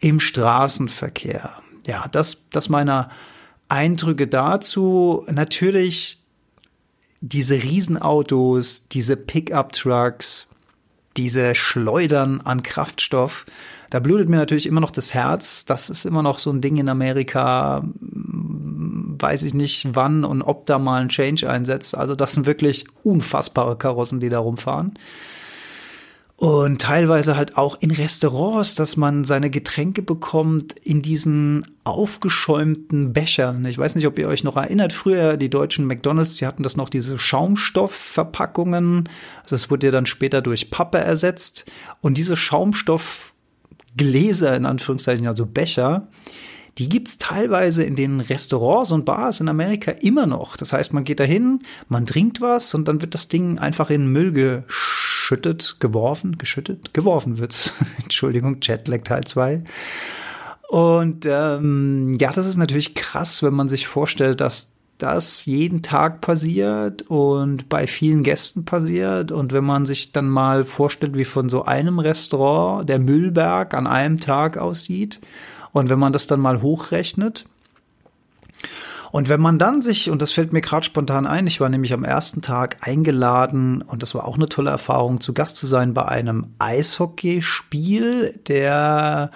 im 0.00 0.18
Straßenverkehr. 0.18 1.52
Ja, 1.86 2.06
das, 2.10 2.48
das 2.50 2.68
meiner 2.68 3.10
Eindrücke 3.68 4.26
dazu. 4.26 5.24
Natürlich 5.30 6.18
diese 7.20 7.62
Riesenautos, 7.62 8.88
diese 8.88 9.16
Pickup-Trucks, 9.16 10.48
diese 11.16 11.54
Schleudern 11.54 12.40
an 12.40 12.62
Kraftstoff. 12.62 13.46
Da 13.90 14.00
blutet 14.00 14.28
mir 14.28 14.36
natürlich 14.36 14.66
immer 14.66 14.80
noch 14.80 14.90
das 14.90 15.14
Herz. 15.14 15.64
Das 15.64 15.90
ist 15.90 16.04
immer 16.04 16.22
noch 16.22 16.38
so 16.38 16.50
ein 16.50 16.60
Ding 16.60 16.76
in 16.76 16.88
Amerika 16.88 17.84
weiß 19.22 19.42
ich 19.42 19.54
nicht, 19.54 19.88
wann 19.92 20.24
und 20.24 20.42
ob 20.42 20.66
da 20.66 20.78
mal 20.78 21.02
ein 21.02 21.08
Change 21.08 21.48
einsetzt. 21.48 21.96
Also 21.96 22.14
das 22.14 22.32
sind 22.32 22.46
wirklich 22.46 22.84
unfassbare 23.02 23.76
Karossen, 23.76 24.20
die 24.20 24.28
da 24.28 24.38
rumfahren. 24.38 24.94
Und 26.40 26.80
teilweise 26.80 27.36
halt 27.36 27.56
auch 27.58 27.76
in 27.82 27.90
Restaurants, 27.90 28.74
dass 28.74 28.96
man 28.96 29.24
seine 29.24 29.50
Getränke 29.50 30.00
bekommt 30.00 30.72
in 30.72 31.02
diesen 31.02 31.66
aufgeschäumten 31.84 33.12
Bechern. 33.12 33.62
Ich 33.66 33.76
weiß 33.76 33.94
nicht, 33.94 34.06
ob 34.06 34.18
ihr 34.18 34.26
euch 34.26 34.42
noch 34.42 34.56
erinnert, 34.56 34.94
früher 34.94 35.36
die 35.36 35.50
deutschen 35.50 35.86
McDonalds, 35.86 36.36
die 36.36 36.46
hatten 36.46 36.62
das 36.62 36.78
noch 36.78 36.88
diese 36.88 37.18
Schaumstoffverpackungen. 37.18 39.06
Also 39.42 39.54
es 39.54 39.70
wurde 39.70 39.88
ja 39.88 39.90
dann 39.90 40.06
später 40.06 40.40
durch 40.40 40.70
Pappe 40.70 40.96
ersetzt. 40.96 41.70
Und 42.00 42.16
diese 42.16 42.36
Schaumstoffgläser, 42.36 44.56
in 44.56 44.64
Anführungszeichen, 44.64 45.26
also 45.26 45.44
Becher, 45.44 46.08
die 46.80 46.88
gibt's 46.88 47.18
teilweise 47.18 47.84
in 47.84 47.94
den 47.94 48.20
Restaurants 48.20 48.90
und 48.90 49.04
Bars 49.04 49.40
in 49.40 49.50
Amerika 49.50 49.90
immer 49.90 50.26
noch. 50.26 50.56
Das 50.56 50.72
heißt, 50.72 50.94
man 50.94 51.04
geht 51.04 51.20
dahin, 51.20 51.60
man 51.88 52.06
trinkt 52.06 52.40
was 52.40 52.72
und 52.72 52.88
dann 52.88 53.02
wird 53.02 53.12
das 53.12 53.28
Ding 53.28 53.58
einfach 53.58 53.90
in 53.90 54.06
Müll 54.06 54.32
geschüttet, 54.32 55.76
geworfen, 55.78 56.38
geschüttet, 56.38 56.94
geworfen 56.94 57.36
wird's. 57.36 57.74
Entschuldigung, 58.02 58.56
Jetlag 58.62 59.02
Teil 59.02 59.24
2. 59.24 59.62
Und 60.70 61.26
ähm, 61.26 62.16
ja, 62.18 62.32
das 62.32 62.46
ist 62.46 62.56
natürlich 62.56 62.94
krass, 62.94 63.42
wenn 63.42 63.52
man 63.52 63.68
sich 63.68 63.86
vorstellt, 63.86 64.40
dass 64.40 64.72
das 64.96 65.44
jeden 65.44 65.82
Tag 65.82 66.22
passiert 66.22 67.02
und 67.02 67.68
bei 67.68 67.86
vielen 67.88 68.22
Gästen 68.22 68.64
passiert. 68.64 69.32
Und 69.32 69.52
wenn 69.52 69.64
man 69.64 69.84
sich 69.84 70.12
dann 70.12 70.30
mal 70.30 70.64
vorstellt, 70.64 71.18
wie 71.18 71.26
von 71.26 71.50
so 71.50 71.66
einem 71.66 71.98
Restaurant 71.98 72.88
der 72.88 72.98
Müllberg 72.98 73.74
an 73.74 73.86
einem 73.86 74.18
Tag 74.18 74.56
aussieht 74.56 75.20
und 75.72 75.90
wenn 75.90 75.98
man 75.98 76.12
das 76.12 76.26
dann 76.26 76.40
mal 76.40 76.62
hochrechnet, 76.62 77.46
und 79.12 79.28
wenn 79.28 79.40
man 79.40 79.58
dann 79.58 79.82
sich, 79.82 80.08
und 80.08 80.22
das 80.22 80.32
fällt 80.32 80.52
mir 80.52 80.60
gerade 80.60 80.86
spontan 80.86 81.26
ein, 81.26 81.46
ich 81.46 81.60
war 81.60 81.68
nämlich 81.68 81.92
am 81.92 82.04
ersten 82.04 82.42
Tag 82.42 82.76
eingeladen 82.80 83.82
und 83.82 84.02
das 84.02 84.14
war 84.14 84.26
auch 84.26 84.36
eine 84.36 84.48
tolle 84.48 84.70
Erfahrung, 84.70 85.20
zu 85.20 85.34
Gast 85.34 85.56
zu 85.56 85.66
sein 85.66 85.94
bei 85.94 86.06
einem 86.06 86.54
Eishockeyspiel 86.60 88.38
der 88.46 89.32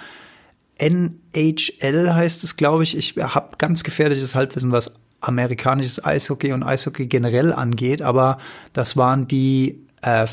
NHL 0.79 2.15
heißt 2.15 2.45
es, 2.45 2.57
glaube 2.57 2.83
ich. 2.85 2.97
Ich 2.97 3.17
habe 3.17 3.57
ganz 3.59 3.83
gefährliches 3.83 4.35
Halbwissen, 4.35 4.73
was 4.73 4.95
amerikanisches 5.21 6.05
Eishockey 6.05 6.53
und 6.53 6.63
Eishockey 6.63 7.07
generell 7.07 7.53
angeht, 7.53 8.03
aber 8.03 8.39
das 8.73 8.97
waren 8.97 9.27
die 9.27 9.87
äh, 10.03 10.27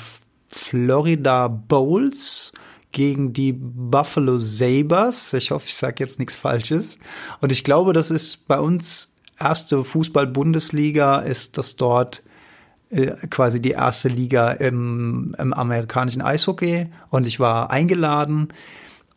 Florida 0.49 1.47
Bowls 1.47 2.53
gegen 2.91 3.33
die 3.33 3.53
Buffalo 3.53 4.37
Sabres. 4.39 5.33
Ich 5.33 5.51
hoffe, 5.51 5.65
ich 5.67 5.75
sage 5.75 5.95
jetzt 5.99 6.19
nichts 6.19 6.35
Falsches. 6.35 6.97
Und 7.39 7.51
ich 7.51 7.63
glaube, 7.63 7.93
das 7.93 8.11
ist 8.11 8.47
bei 8.47 8.59
uns 8.59 9.13
erste 9.39 9.83
Fußball-Bundesliga, 9.83 11.19
ist 11.19 11.57
das 11.57 11.75
dort 11.75 12.23
äh, 12.89 13.11
quasi 13.29 13.61
die 13.61 13.71
erste 13.71 14.09
Liga 14.09 14.51
im, 14.51 15.35
im 15.37 15.53
amerikanischen 15.53 16.21
Eishockey. 16.21 16.87
Und 17.09 17.27
ich 17.27 17.39
war 17.39 17.71
eingeladen 17.71 18.49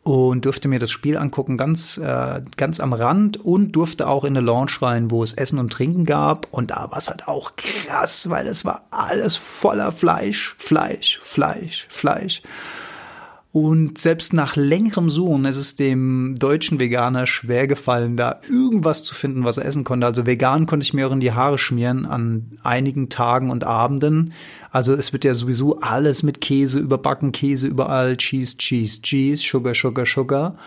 und 0.05 0.45
durfte 0.45 0.67
mir 0.67 0.77
das 0.77 0.91
Spiel 0.91 1.17
angucken, 1.17 1.57
ganz, 1.57 1.97
äh, 1.97 2.41
ganz 2.57 2.79
am 2.79 2.93
Rand 2.93 3.37
und 3.37 3.71
durfte 3.71 4.07
auch 4.07 4.23
in 4.23 4.37
eine 4.37 4.45
Lounge 4.45 4.71
rein, 4.81 5.09
wo 5.09 5.23
es 5.23 5.33
Essen 5.33 5.57
und 5.57 5.73
Trinken 5.73 6.05
gab. 6.05 6.47
Und 6.51 6.71
da 6.71 6.91
war 6.91 6.99
es 6.99 7.09
halt 7.09 7.27
auch 7.27 7.55
krass, 7.55 8.29
weil 8.29 8.45
es 8.45 8.65
war 8.65 8.85
alles 8.91 9.35
voller 9.35 9.91
Fleisch, 9.91 10.55
Fleisch, 10.59 11.19
Fleisch, 11.21 11.87
Fleisch. 11.89 12.43
Und 13.55 13.97
selbst 13.97 14.33
nach 14.33 14.57
längerem 14.57 15.09
Suchen 15.09 15.45
ist 15.45 15.55
es 15.55 15.75
dem 15.75 16.35
deutschen 16.37 16.77
Veganer 16.77 17.25
schwer 17.25 17.67
gefallen, 17.67 18.17
da 18.17 18.41
irgendwas 18.49 19.03
zu 19.03 19.15
finden, 19.15 19.45
was 19.45 19.57
er 19.57 19.63
essen 19.63 19.85
konnte. 19.85 20.05
Also 20.05 20.25
vegan 20.25 20.65
konnte 20.65 20.83
ich 20.83 20.93
mir 20.93 21.07
auch 21.07 21.13
in 21.13 21.21
die 21.21 21.31
Haare 21.31 21.57
schmieren 21.57 22.05
an 22.05 22.57
einigen 22.63 23.07
Tagen 23.07 23.49
und 23.49 23.63
Abenden. 23.63 24.33
Also 24.71 24.93
es 24.93 25.13
wird 25.13 25.23
ja 25.23 25.33
sowieso 25.33 25.79
alles 25.79 26.21
mit 26.21 26.41
Käse 26.41 26.79
überbacken, 26.79 27.31
Käse 27.31 27.67
überall, 27.67 28.17
Cheese, 28.17 28.57
Cheese, 28.57 29.01
Cheese, 29.01 29.41
Sugar, 29.41 29.73
Sugar, 29.73 30.05
Sugar. 30.05 30.57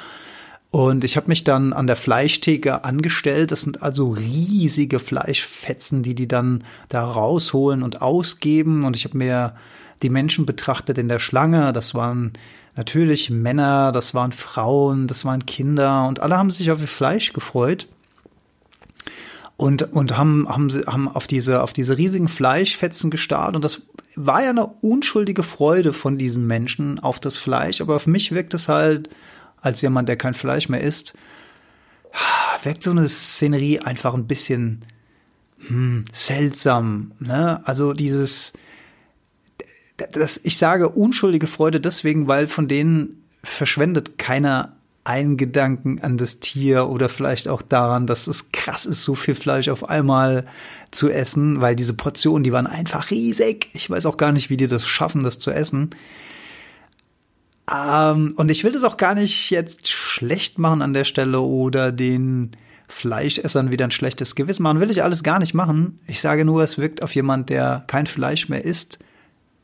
Und 0.70 1.04
ich 1.04 1.18
habe 1.18 1.28
mich 1.28 1.44
dann 1.44 1.74
an 1.74 1.86
der 1.86 1.96
Fleischtheke 1.96 2.84
angestellt. 2.84 3.50
Das 3.50 3.60
sind 3.60 3.82
also 3.82 4.12
riesige 4.12 4.98
Fleischfetzen, 4.98 6.02
die 6.02 6.14
die 6.14 6.26
dann 6.26 6.64
da 6.88 7.04
rausholen 7.04 7.82
und 7.82 8.00
ausgeben. 8.00 8.84
Und 8.84 8.96
ich 8.96 9.04
habe 9.04 9.18
mir 9.18 9.56
die 10.02 10.08
Menschen 10.08 10.46
betrachtet 10.46 10.96
in 10.96 11.08
der 11.08 11.18
Schlange. 11.18 11.74
Das 11.74 11.94
waren 11.94 12.32
natürlich 12.78 13.28
Männer, 13.28 13.90
das 13.90 14.14
waren 14.14 14.30
Frauen, 14.30 15.08
das 15.08 15.24
waren 15.24 15.44
Kinder 15.46 16.06
und 16.06 16.20
alle 16.20 16.38
haben 16.38 16.50
sich 16.50 16.70
auf 16.70 16.80
ihr 16.80 16.86
Fleisch 16.86 17.32
gefreut 17.32 17.88
und 19.56 19.92
und 19.92 20.16
haben 20.16 20.48
haben 20.48 20.70
haben 20.86 21.08
auf 21.08 21.26
diese 21.26 21.62
auf 21.64 21.72
diese 21.72 21.98
riesigen 21.98 22.28
Fleischfetzen 22.28 23.10
gestarrt 23.10 23.56
und 23.56 23.64
das 23.64 23.82
war 24.14 24.44
ja 24.44 24.50
eine 24.50 24.66
unschuldige 24.66 25.42
Freude 25.42 25.92
von 25.92 26.18
diesen 26.18 26.46
Menschen 26.46 27.00
auf 27.00 27.18
das 27.18 27.36
Fleisch, 27.36 27.80
aber 27.80 27.96
auf 27.96 28.06
mich 28.06 28.30
wirkt 28.30 28.54
es 28.54 28.68
halt 28.68 29.10
als 29.60 29.82
jemand, 29.82 30.08
der 30.08 30.16
kein 30.16 30.34
Fleisch 30.34 30.68
mehr 30.68 30.80
isst, 30.80 31.18
wirkt 32.62 32.84
so 32.84 32.92
eine 32.92 33.08
Szenerie 33.08 33.80
einfach 33.80 34.14
ein 34.14 34.28
bisschen 34.28 34.84
hm, 35.66 36.04
seltsam, 36.12 37.10
ne? 37.18 37.60
Also 37.64 37.92
dieses 37.92 38.52
das, 39.98 40.40
ich 40.42 40.56
sage 40.56 40.88
unschuldige 40.88 41.46
Freude 41.46 41.80
deswegen, 41.80 42.28
weil 42.28 42.46
von 42.46 42.68
denen 42.68 43.24
verschwendet 43.42 44.18
keiner 44.18 44.76
einen 45.04 45.36
Gedanken 45.38 46.00
an 46.02 46.18
das 46.18 46.38
Tier 46.38 46.88
oder 46.88 47.08
vielleicht 47.08 47.48
auch 47.48 47.62
daran, 47.62 48.06
dass 48.06 48.26
es 48.26 48.52
krass 48.52 48.84
ist, 48.84 49.04
so 49.04 49.14
viel 49.14 49.34
Fleisch 49.34 49.68
auf 49.68 49.88
einmal 49.88 50.44
zu 50.90 51.08
essen, 51.08 51.62
weil 51.62 51.76
diese 51.76 51.94
Portionen, 51.94 52.44
die 52.44 52.52
waren 52.52 52.66
einfach 52.66 53.10
riesig. 53.10 53.70
Ich 53.72 53.88
weiß 53.88 54.04
auch 54.06 54.18
gar 54.18 54.32
nicht, 54.32 54.50
wie 54.50 54.58
die 54.58 54.66
das 54.66 54.86
schaffen, 54.86 55.24
das 55.24 55.38
zu 55.38 55.50
essen. 55.50 55.90
Ähm, 57.72 58.34
und 58.36 58.50
ich 58.50 58.64
will 58.64 58.72
das 58.72 58.84
auch 58.84 58.98
gar 58.98 59.14
nicht 59.14 59.50
jetzt 59.50 59.88
schlecht 59.88 60.58
machen 60.58 60.82
an 60.82 60.92
der 60.92 61.04
Stelle 61.04 61.40
oder 61.40 61.90
den 61.90 62.52
Fleischessern 62.88 63.72
wieder 63.72 63.86
ein 63.86 63.90
schlechtes 63.90 64.34
Gewissen 64.34 64.62
machen. 64.62 64.80
Will 64.80 64.90
ich 64.90 65.02
alles 65.02 65.22
gar 65.22 65.38
nicht 65.38 65.54
machen. 65.54 66.00
Ich 66.06 66.20
sage 66.20 66.44
nur, 66.44 66.62
es 66.62 66.76
wirkt 66.76 67.02
auf 67.02 67.14
jemand, 67.14 67.48
der 67.48 67.84
kein 67.86 68.06
Fleisch 68.06 68.50
mehr 68.50 68.64
isst, 68.64 68.98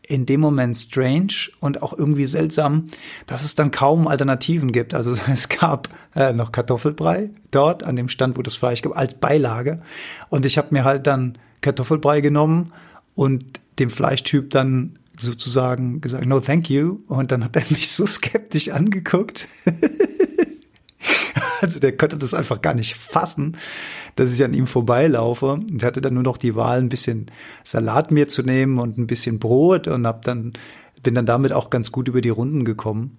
in 0.07 0.27
dem 0.27 0.41
Moment 0.41 0.77
strange 0.77 1.51
und 1.61 1.83
auch 1.83 1.93
irgendwie 1.97 2.27
seltsam, 2.27 2.87
dass 3.27 3.45
es 3.45 3.55
dann 3.55 3.71
kaum 3.71 4.07
Alternativen 4.07 4.73
gibt. 4.73 4.95
Also 4.95 5.17
es 5.33 5.49
gab 5.49 5.89
äh, 6.15 6.33
noch 6.33 6.53
Kartoffelbrei 6.53 7.31
dort 7.51 7.83
an 7.83 7.97
dem 7.97 8.09
Stand, 8.09 8.37
wo 8.37 8.43
das 8.43 8.57
Fleisch 8.57 8.83
gab, 8.83 8.97
als 8.97 9.15
Beilage. 9.15 9.81
Und 10.29 10.47
ich 10.47 10.59
habe 10.59 10.69
mir 10.71 10.85
halt 10.85 11.07
dann 11.07 11.39
Kartoffelbrei 11.61 12.21
genommen 12.21 12.73
und 13.15 13.45
dem 13.79 13.91
Fleischtyp 13.91 14.51
dann 14.51 14.99
sozusagen 15.17 16.01
gesagt, 16.01 16.27
no 16.27 16.41
thank 16.41 16.69
you. 16.69 16.99
Und 17.07 17.33
dann 17.33 17.45
hat 17.45 17.57
er 17.57 17.63
mich 17.71 17.89
so 17.91 18.07
skeptisch 18.07 18.69
angeguckt. 18.71 19.49
Also 21.65 21.81
der 21.81 21.97
konnte 21.97 22.19
das 22.19 22.35
einfach 22.35 22.61
gar 22.61 22.75
nicht 22.75 22.95
fassen, 22.95 23.57
dass 24.17 24.33
ich 24.35 24.45
an 24.45 24.53
ihm 24.53 24.67
vorbeilaufe 24.67 25.53
und 25.53 25.83
hatte 25.83 26.03
dann 26.03 26.13
nur 26.13 26.23
noch 26.23 26.37
die 26.37 26.55
Wahl, 26.55 26.79
ein 26.79 26.91
bisschen 26.91 27.27
Salat 27.65 28.11
mir 28.11 28.29
zu 28.29 28.43
nehmen 28.43 28.79
und 28.79 28.99
ein 28.99 29.07
bisschen 29.07 29.39
Brot 29.39 29.89
und 29.89 30.07
hab 30.07 30.23
dann 30.27 30.53
bin 31.03 31.15
dann 31.15 31.27
damit 31.27 31.53
auch 31.53 31.71
ganz 31.71 31.93
gut 31.93 32.09
über 32.09 32.21
die 32.21 32.31
Runden 32.31 32.65
gekommen. 32.65 33.19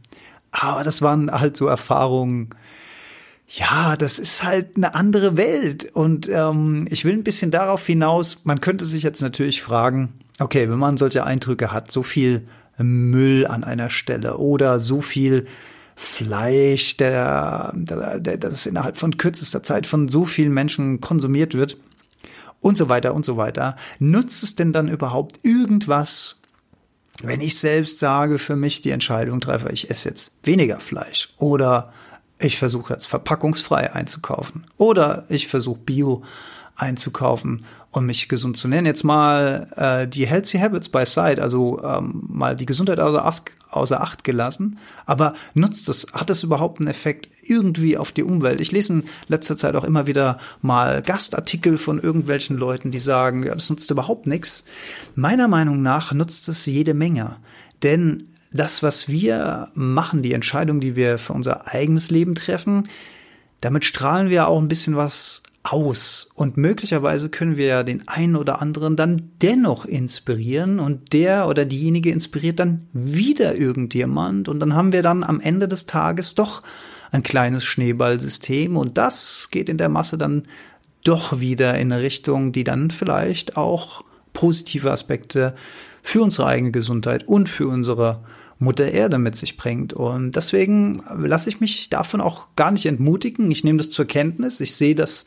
Aber 0.51 0.83
das 0.83 1.01
waren 1.01 1.31
halt 1.31 1.57
so 1.57 1.67
Erfahrungen. 1.67 2.49
Ja, 3.47 3.95
das 3.95 4.19
ist 4.19 4.43
halt 4.43 4.75
eine 4.75 4.95
andere 4.95 5.37
Welt 5.37 5.91
und 5.93 6.27
ähm, 6.29 6.87
ich 6.89 7.05
will 7.05 7.13
ein 7.13 7.23
bisschen 7.23 7.51
darauf 7.51 7.85
hinaus. 7.85 8.41
Man 8.43 8.61
könnte 8.61 8.85
sich 8.85 9.03
jetzt 9.03 9.21
natürlich 9.21 9.61
fragen: 9.61 10.13
Okay, 10.39 10.69
wenn 10.69 10.79
man 10.79 10.97
solche 10.97 11.23
Eindrücke 11.23 11.71
hat, 11.71 11.91
so 11.91 12.03
viel 12.03 12.47
Müll 12.77 13.45
an 13.47 13.63
einer 13.63 13.89
Stelle 13.89 14.37
oder 14.37 14.79
so 14.79 15.01
viel 15.01 15.45
Fleisch, 15.95 16.97
der, 16.97 17.71
der, 17.73 18.37
das 18.37 18.65
innerhalb 18.65 18.97
von 18.97 19.17
kürzester 19.17 19.63
Zeit 19.63 19.87
von 19.87 20.09
so 20.09 20.25
vielen 20.25 20.53
Menschen 20.53 20.99
konsumiert 20.99 21.53
wird 21.53 21.77
und 22.59 22.77
so 22.77 22.89
weiter 22.89 23.13
und 23.13 23.23
so 23.23 23.37
weiter. 23.37 23.75
Nutzt 23.99 24.43
es 24.43 24.55
denn 24.55 24.73
dann 24.73 24.89
überhaupt 24.89 25.39
irgendwas, 25.43 26.37
wenn 27.23 27.39
ich 27.39 27.57
selbst 27.57 27.99
sage, 27.99 28.39
für 28.39 28.55
mich 28.55 28.81
die 28.81 28.91
Entscheidung 28.91 29.39
treffe, 29.39 29.69
ich 29.71 29.89
esse 29.89 30.09
jetzt 30.09 30.31
weniger 30.43 30.79
Fleisch 30.79 31.33
oder 31.37 31.93
ich 32.39 32.57
versuche 32.57 32.93
jetzt 32.93 33.05
verpackungsfrei 33.05 33.93
einzukaufen 33.93 34.67
oder 34.77 35.25
ich 35.29 35.47
versuche 35.47 35.79
Bio 35.79 36.23
einzukaufen 36.75 37.65
und 37.95 38.05
mich 38.05 38.27
gesund 38.27 38.57
zu 38.57 38.67
nennen. 38.67 38.85
Jetzt 38.85 39.03
mal 39.03 39.67
äh, 39.75 40.07
die 40.07 40.27
Healthy 40.27 40.57
Habits 40.57 40.89
by 40.89 41.05
Side, 41.05 41.41
also 41.41 41.81
ähm, 41.81 42.23
mal 42.27 42.55
die 42.55 42.65
Gesundheit 42.65 42.99
außer 42.99 43.25
Acht, 43.25 43.51
außer 43.69 44.01
Acht 44.01 44.23
gelassen. 44.23 44.77
Aber 45.05 45.33
nutzt 45.53 45.87
es, 45.87 46.07
hat 46.13 46.29
es 46.29 46.43
überhaupt 46.43 46.79
einen 46.79 46.89
Effekt 46.89 47.29
irgendwie 47.43 47.97
auf 47.97 48.11
die 48.11 48.23
Umwelt? 48.23 48.59
Ich 48.59 48.73
lese 48.73 48.93
in 48.93 49.03
letzter 49.27 49.55
Zeit 49.55 49.75
auch 49.75 49.85
immer 49.85 50.07
wieder 50.07 50.39
mal 50.61 51.01
Gastartikel 51.01 51.77
von 51.77 51.99
irgendwelchen 51.99 52.57
Leuten, 52.57 52.91
die 52.91 52.99
sagen, 52.99 53.43
ja, 53.43 53.53
das 53.53 53.69
nutzt 53.69 53.89
überhaupt 53.89 54.27
nichts. 54.27 54.65
Meiner 55.15 55.47
Meinung 55.47 55.81
nach 55.81 56.11
nutzt 56.11 56.49
es 56.49 56.65
jede 56.65 56.93
Menge. 56.93 57.37
Denn 57.81 58.27
das, 58.51 58.83
was 58.83 59.07
wir 59.07 59.69
machen, 59.73 60.21
die 60.21 60.33
Entscheidung, 60.33 60.81
die 60.81 60.97
wir 60.97 61.17
für 61.17 61.33
unser 61.33 61.73
eigenes 61.73 62.11
Leben 62.11 62.35
treffen, 62.35 62.89
damit 63.61 63.85
strahlen 63.85 64.29
wir 64.29 64.47
auch 64.47 64.61
ein 64.61 64.67
bisschen 64.67 64.97
was 64.97 65.43
aus. 65.65 66.29
Und 66.35 66.57
möglicherweise 66.57 67.29
können 67.29 67.57
wir 67.57 67.65
ja 67.65 67.83
den 67.83 68.07
einen 68.07 68.35
oder 68.35 68.61
anderen 68.61 68.95
dann 68.95 69.31
dennoch 69.41 69.85
inspirieren 69.85 70.79
und 70.79 71.11
der 71.11 71.47
oder 71.47 71.65
diejenige 71.65 72.11
inspiriert 72.11 72.59
dann 72.59 72.87
wieder 72.93 73.55
irgendjemand 73.55 74.47
und 74.47 74.59
dann 74.59 74.75
haben 74.75 74.91
wir 74.91 75.01
dann 75.01 75.23
am 75.23 75.39
Ende 75.39 75.67
des 75.67 75.87
Tages 75.87 76.35
doch 76.35 76.61
ein 77.11 77.23
kleines 77.23 77.65
Schneeballsystem 77.65 78.77
und 78.77 78.97
das 78.97 79.49
geht 79.49 79.69
in 79.69 79.77
der 79.77 79.89
Masse 79.89 80.17
dann 80.17 80.43
doch 81.03 81.39
wieder 81.39 81.75
in 81.75 81.91
eine 81.91 82.01
Richtung, 82.01 82.51
die 82.51 82.63
dann 82.63 82.91
vielleicht 82.91 83.57
auch 83.57 84.03
positive 84.33 84.91
Aspekte 84.91 85.55
für 86.01 86.21
unsere 86.21 86.47
eigene 86.47 86.71
Gesundheit 86.71 87.27
und 87.27 87.49
für 87.49 87.67
unsere 87.67 88.23
Mutter 88.59 88.91
Erde 88.91 89.17
mit 89.17 89.35
sich 89.35 89.57
bringt. 89.57 89.93
Und 89.93 90.35
deswegen 90.35 91.03
lasse 91.17 91.49
ich 91.49 91.59
mich 91.59 91.89
davon 91.89 92.21
auch 92.21 92.55
gar 92.55 92.71
nicht 92.71 92.85
entmutigen. 92.85 93.51
Ich 93.51 93.63
nehme 93.63 93.77
das 93.77 93.89
zur 93.89 94.05
Kenntnis. 94.05 94.59
Ich 94.59 94.75
sehe 94.75 94.95
das 94.95 95.25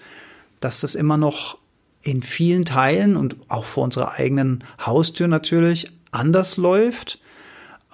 dass 0.61 0.81
das 0.81 0.95
immer 0.95 1.17
noch 1.17 1.59
in 2.03 2.23
vielen 2.23 2.65
Teilen 2.65 3.17
und 3.17 3.37
auch 3.49 3.65
vor 3.65 3.85
unserer 3.85 4.13
eigenen 4.13 4.65
Haustür 4.85 5.29
natürlich 5.29 5.91
anders 6.11 6.57
läuft. 6.57 7.19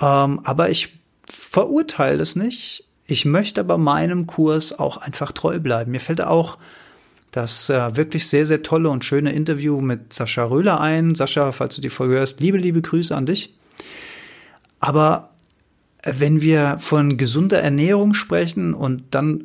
Ähm, 0.00 0.40
aber 0.44 0.70
ich 0.70 0.98
verurteile 1.28 2.22
es 2.22 2.36
nicht. 2.36 2.88
ich 3.06 3.24
möchte 3.26 3.60
aber 3.60 3.76
meinem 3.76 4.26
Kurs 4.26 4.78
auch 4.78 4.96
einfach 4.96 5.32
treu 5.32 5.58
bleiben. 5.60 5.90
Mir 5.90 6.00
fällt 6.00 6.22
auch 6.22 6.58
das 7.32 7.68
äh, 7.68 7.96
wirklich 7.96 8.28
sehr, 8.28 8.46
sehr 8.46 8.62
tolle 8.62 8.88
und 8.88 9.04
schöne 9.04 9.32
Interview 9.32 9.80
mit 9.80 10.12
Sascha 10.12 10.44
Röhler 10.44 10.80
ein. 10.80 11.14
Sascha, 11.14 11.52
falls 11.52 11.74
du 11.74 11.80
die 11.80 11.90
Folge 11.90 12.14
hörst, 12.14 12.40
liebe, 12.40 12.56
liebe 12.56 12.80
Grüße 12.80 13.14
an 13.14 13.26
dich. 13.26 13.54
Aber 14.80 15.30
wenn 16.04 16.40
wir 16.40 16.78
von 16.78 17.16
gesunder 17.16 17.60
Ernährung 17.60 18.14
sprechen 18.14 18.72
und 18.72 19.02
dann 19.10 19.44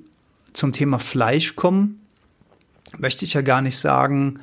zum 0.53 0.71
Thema 0.71 0.99
Fleisch 0.99 1.55
kommen, 1.55 1.99
möchte 2.97 3.25
ich 3.25 3.33
ja 3.33 3.41
gar 3.41 3.61
nicht 3.61 3.77
sagen, 3.77 4.39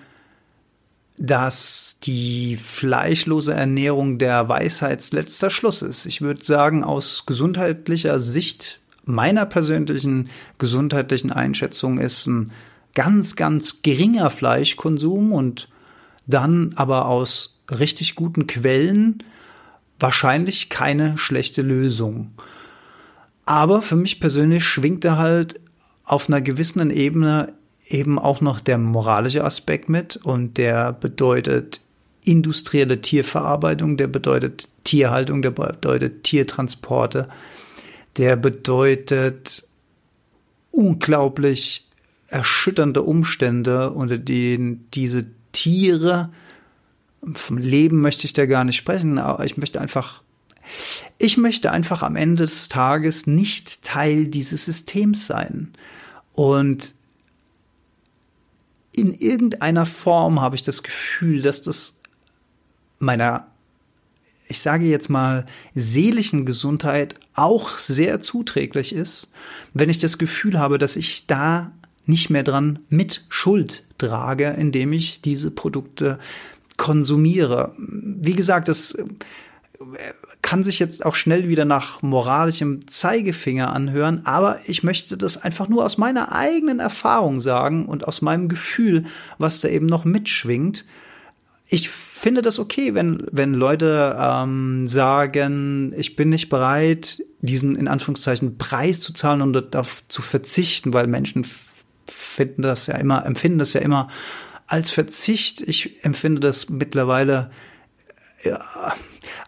dass 1.18 1.98
die 2.02 2.56
fleischlose 2.56 3.54
Ernährung 3.54 4.18
der 4.18 4.48
Weisheitsletzter 4.48 5.50
Schluss 5.50 5.82
ist. 5.82 6.06
Ich 6.06 6.20
würde 6.20 6.44
sagen, 6.44 6.84
aus 6.84 7.24
gesundheitlicher 7.26 8.20
Sicht 8.20 8.80
meiner 9.04 9.46
persönlichen 9.46 10.28
gesundheitlichen 10.58 11.32
Einschätzung 11.32 11.98
ist 11.98 12.26
ein 12.26 12.52
ganz, 12.94 13.36
ganz 13.36 13.82
geringer 13.82 14.30
Fleischkonsum 14.30 15.32
und 15.32 15.68
dann 16.26 16.72
aber 16.76 17.06
aus 17.06 17.60
richtig 17.70 18.14
guten 18.14 18.46
Quellen 18.46 19.22
wahrscheinlich 19.98 20.68
keine 20.68 21.16
schlechte 21.16 21.62
Lösung. 21.62 22.32
Aber 23.44 23.80
für 23.80 23.96
mich 23.96 24.20
persönlich 24.20 24.64
schwingt 24.64 25.04
da 25.04 25.16
halt 25.16 25.60
auf 26.04 26.28
einer 26.28 26.40
gewissen 26.40 26.90
Ebene 26.90 27.54
eben 27.88 28.18
auch 28.18 28.40
noch 28.40 28.60
der 28.60 28.78
moralische 28.78 29.44
Aspekt 29.44 29.88
mit 29.88 30.16
und 30.16 30.58
der 30.58 30.92
bedeutet 30.92 31.80
industrielle 32.24 33.00
Tierverarbeitung, 33.00 33.96
der 33.96 34.08
bedeutet 34.08 34.68
Tierhaltung, 34.84 35.42
der 35.42 35.52
bedeutet 35.52 36.24
Tiertransporte, 36.24 37.28
der 38.16 38.36
bedeutet 38.36 39.66
unglaublich 40.70 41.86
erschütternde 42.28 43.02
Umstände, 43.02 43.90
unter 43.90 44.18
denen 44.18 44.88
diese 44.92 45.26
Tiere, 45.52 46.30
vom 47.32 47.58
Leben 47.58 48.00
möchte 48.00 48.26
ich 48.26 48.32
da 48.32 48.46
gar 48.46 48.64
nicht 48.64 48.76
sprechen, 48.76 49.18
aber 49.18 49.44
ich 49.44 49.56
möchte 49.56 49.80
einfach, 49.80 50.22
ich 51.18 51.36
möchte 51.36 51.70
einfach 51.70 52.02
am 52.02 52.16
Ende 52.16 52.44
des 52.44 52.68
Tages 52.68 53.26
nicht 53.26 53.82
Teil 53.82 54.26
dieses 54.26 54.64
Systems 54.64 55.26
sein. 55.26 55.72
Und 56.32 56.95
in 58.96 59.12
irgendeiner 59.12 59.86
Form 59.86 60.40
habe 60.40 60.56
ich 60.56 60.62
das 60.62 60.82
Gefühl, 60.82 61.42
dass 61.42 61.62
das 61.62 61.96
meiner, 62.98 63.46
ich 64.48 64.60
sage 64.60 64.86
jetzt 64.86 65.10
mal, 65.10 65.44
seelischen 65.74 66.46
Gesundheit 66.46 67.14
auch 67.34 67.76
sehr 67.78 68.20
zuträglich 68.20 68.94
ist, 68.94 69.30
wenn 69.74 69.90
ich 69.90 69.98
das 69.98 70.16
Gefühl 70.16 70.58
habe, 70.58 70.78
dass 70.78 70.96
ich 70.96 71.26
da 71.26 71.72
nicht 72.06 72.30
mehr 72.30 72.42
dran 72.42 72.78
mit 72.88 73.26
Schuld 73.28 73.84
trage, 73.98 74.48
indem 74.50 74.92
ich 74.92 75.20
diese 75.20 75.50
Produkte 75.50 76.18
konsumiere. 76.76 77.74
Wie 77.78 78.34
gesagt, 78.34 78.68
das 78.68 78.96
kann 80.42 80.62
sich 80.62 80.78
jetzt 80.78 81.04
auch 81.04 81.14
schnell 81.14 81.48
wieder 81.48 81.64
nach 81.64 82.02
moralischem 82.02 82.86
Zeigefinger 82.86 83.72
anhören, 83.72 84.22
aber 84.24 84.58
ich 84.66 84.82
möchte 84.82 85.16
das 85.16 85.38
einfach 85.38 85.68
nur 85.68 85.84
aus 85.84 85.98
meiner 85.98 86.32
eigenen 86.32 86.78
Erfahrung 86.78 87.40
sagen 87.40 87.86
und 87.86 88.06
aus 88.06 88.22
meinem 88.22 88.48
Gefühl, 88.48 89.04
was 89.38 89.60
da 89.60 89.68
eben 89.68 89.86
noch 89.86 90.04
mitschwingt. 90.04 90.84
Ich 91.68 91.88
finde 91.88 92.42
das 92.42 92.58
okay, 92.58 92.94
wenn, 92.94 93.26
wenn 93.32 93.54
Leute 93.54 94.16
ähm, 94.18 94.86
sagen, 94.86 95.92
ich 95.96 96.14
bin 96.14 96.28
nicht 96.28 96.48
bereit, 96.48 97.22
diesen 97.40 97.74
in 97.74 97.88
Anführungszeichen 97.88 98.56
Preis 98.56 99.00
zu 99.00 99.12
zahlen 99.12 99.42
und 99.42 99.74
darauf 99.74 100.06
zu 100.08 100.22
verzichten, 100.22 100.92
weil 100.92 101.08
Menschen 101.08 101.44
finden 102.08 102.62
das 102.62 102.86
ja 102.86 102.94
immer, 102.96 103.26
empfinden 103.26 103.58
das 103.58 103.72
ja 103.72 103.80
immer 103.80 104.08
als 104.68 104.90
Verzicht. 104.90 105.60
Ich 105.62 106.04
empfinde 106.04 106.40
das 106.40 106.68
mittlerweile 106.68 107.50
ja, 108.44 108.60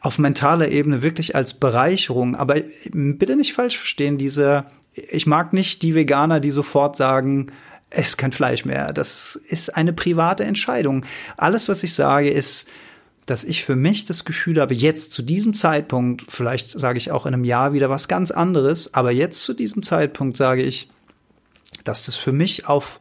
auf 0.01 0.19
mentaler 0.19 0.71
Ebene 0.71 1.03
wirklich 1.03 1.35
als 1.35 1.55
Bereicherung. 1.55 2.37
Aber 2.37 2.57
bitte 2.93 3.37
nicht 3.37 3.53
falsch 3.53 3.77
verstehen, 3.77 4.19
diese, 4.19 4.67
ich 4.93 5.27
mag 5.27 5.53
nicht 5.53 5.83
die 5.83 5.95
Veganer, 5.95 6.41
die 6.41 6.51
sofort 6.51 6.97
sagen, 6.97 7.53
es 7.91 8.09
ist 8.09 8.19
kein 8.19 8.33
Fleisch 8.33 8.65
mehr. 8.65 8.93
Das 8.93 9.37
ist 9.37 9.75
eine 9.77 9.93
private 9.93 10.45
Entscheidung. 10.45 11.05
Alles, 11.37 11.69
was 11.69 11.83
ich 11.83 11.95
sage, 11.95 12.31
ist, 12.31 12.69
dass 13.27 13.45
ich 13.45 13.65
für 13.65 13.77
mich 13.77 14.07
das 14.07 14.25
Gefühl 14.25 14.61
habe, 14.61 14.75
jetzt 14.75 15.13
zu 15.13 15.23
diesem 15.23 15.53
Zeitpunkt, 15.53 16.25
vielleicht 16.31 16.79
sage 16.79 16.97
ich 16.99 17.11
auch 17.11 17.27
in 17.27 17.35
einem 17.35 17.45
Jahr 17.45 17.73
wieder 17.73 17.91
was 17.91 18.09
ganz 18.09 18.31
anderes, 18.31 18.95
aber 18.95 19.11
jetzt 19.11 19.43
zu 19.43 19.53
diesem 19.53 19.83
Zeitpunkt 19.83 20.37
sage 20.37 20.63
ich, 20.63 20.91
dass 21.85 22.07
das 22.07 22.17
für 22.17 22.33
mich 22.33 22.67
auf 22.67 23.01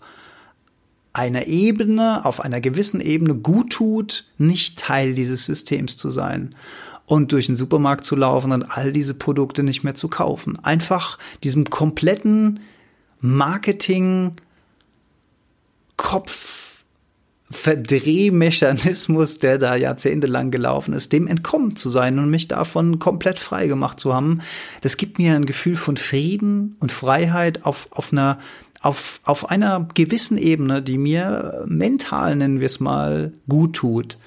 einer 1.18 1.48
Ebene, 1.48 2.24
auf 2.26 2.42
einer 2.42 2.62
gewissen 2.62 3.02
Ebene 3.02 3.34
gut 3.34 3.72
tut, 3.72 4.26
nicht 4.38 4.78
Teil 4.78 5.16
dieses 5.16 5.46
Systems 5.46 5.98
zu 5.98 6.12
sein 6.12 6.54
und 7.08 7.32
durch 7.32 7.48
den 7.48 7.56
Supermarkt 7.56 8.04
zu 8.04 8.16
laufen 8.16 8.52
und 8.52 8.64
all 8.64 8.94
diese 8.94 9.16
Produkte 9.16 9.64
nicht 9.64 9.84
mehr 9.84 9.96
zu 9.96 10.10
kaufen. 10.10 10.64
Einfach 10.64 11.18
diesem 11.44 11.66
kompletten 11.70 12.60
Marketing 13.20 14.34
Kopf 15.96 16.68
Verdrehmechanismus, 17.50 19.40
der 19.40 19.58
da 19.58 19.76
jahrzehntelang 19.76 20.52
gelaufen 20.52 20.94
ist, 20.94 21.14
dem 21.14 21.28
entkommen 21.28 21.78
zu 21.78 21.90
sein 21.90 22.20
und 22.20 22.30
mich 22.30 22.50
davon 22.50 23.00
komplett 23.00 23.40
frei 23.40 23.68
gemacht 23.68 24.02
zu 24.02 24.14
haben. 24.14 24.42
Das 24.82 24.98
gibt 24.98 25.18
mir 25.18 25.34
ein 25.34 25.46
Gefühl 25.46 25.78
von 25.78 25.96
Frieden 25.96 26.76
und 26.80 26.92
Freiheit 26.92 27.66
auf, 27.66 27.88
auf 27.92 28.12
einer 28.12 28.40
auf, 28.82 29.20
auf 29.24 29.50
einer 29.50 29.88
gewissen 29.94 30.38
Ebene, 30.38 30.82
die 30.82 30.98
mir 30.98 31.64
mental, 31.68 32.36
nennen 32.36 32.60
wir 32.60 32.68
es 32.68 32.80
mal, 32.80 33.34
gut 33.48 33.76
tut. 33.76 34.18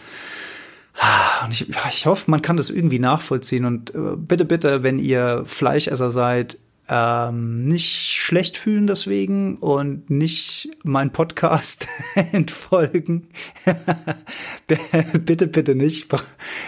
Und 1.44 1.52
ich, 1.52 1.68
ich 1.68 2.06
hoffe, 2.06 2.30
man 2.30 2.42
kann 2.42 2.56
das 2.56 2.68
irgendwie 2.68 2.98
nachvollziehen. 2.98 3.64
Und 3.64 3.94
äh, 3.94 4.16
bitte, 4.16 4.44
bitte, 4.44 4.82
wenn 4.82 4.98
ihr 4.98 5.44
Fleischesser 5.46 6.10
seid, 6.10 6.58
ähm, 6.92 7.68
nicht 7.68 8.16
schlecht 8.16 8.56
fühlen 8.56 8.88
deswegen 8.88 9.56
und 9.56 10.10
nicht 10.10 10.68
mein 10.82 11.10
Podcast 11.10 11.86
entfolgen. 12.32 13.28
bitte, 15.24 15.46
bitte 15.46 15.74
nicht. 15.76 16.12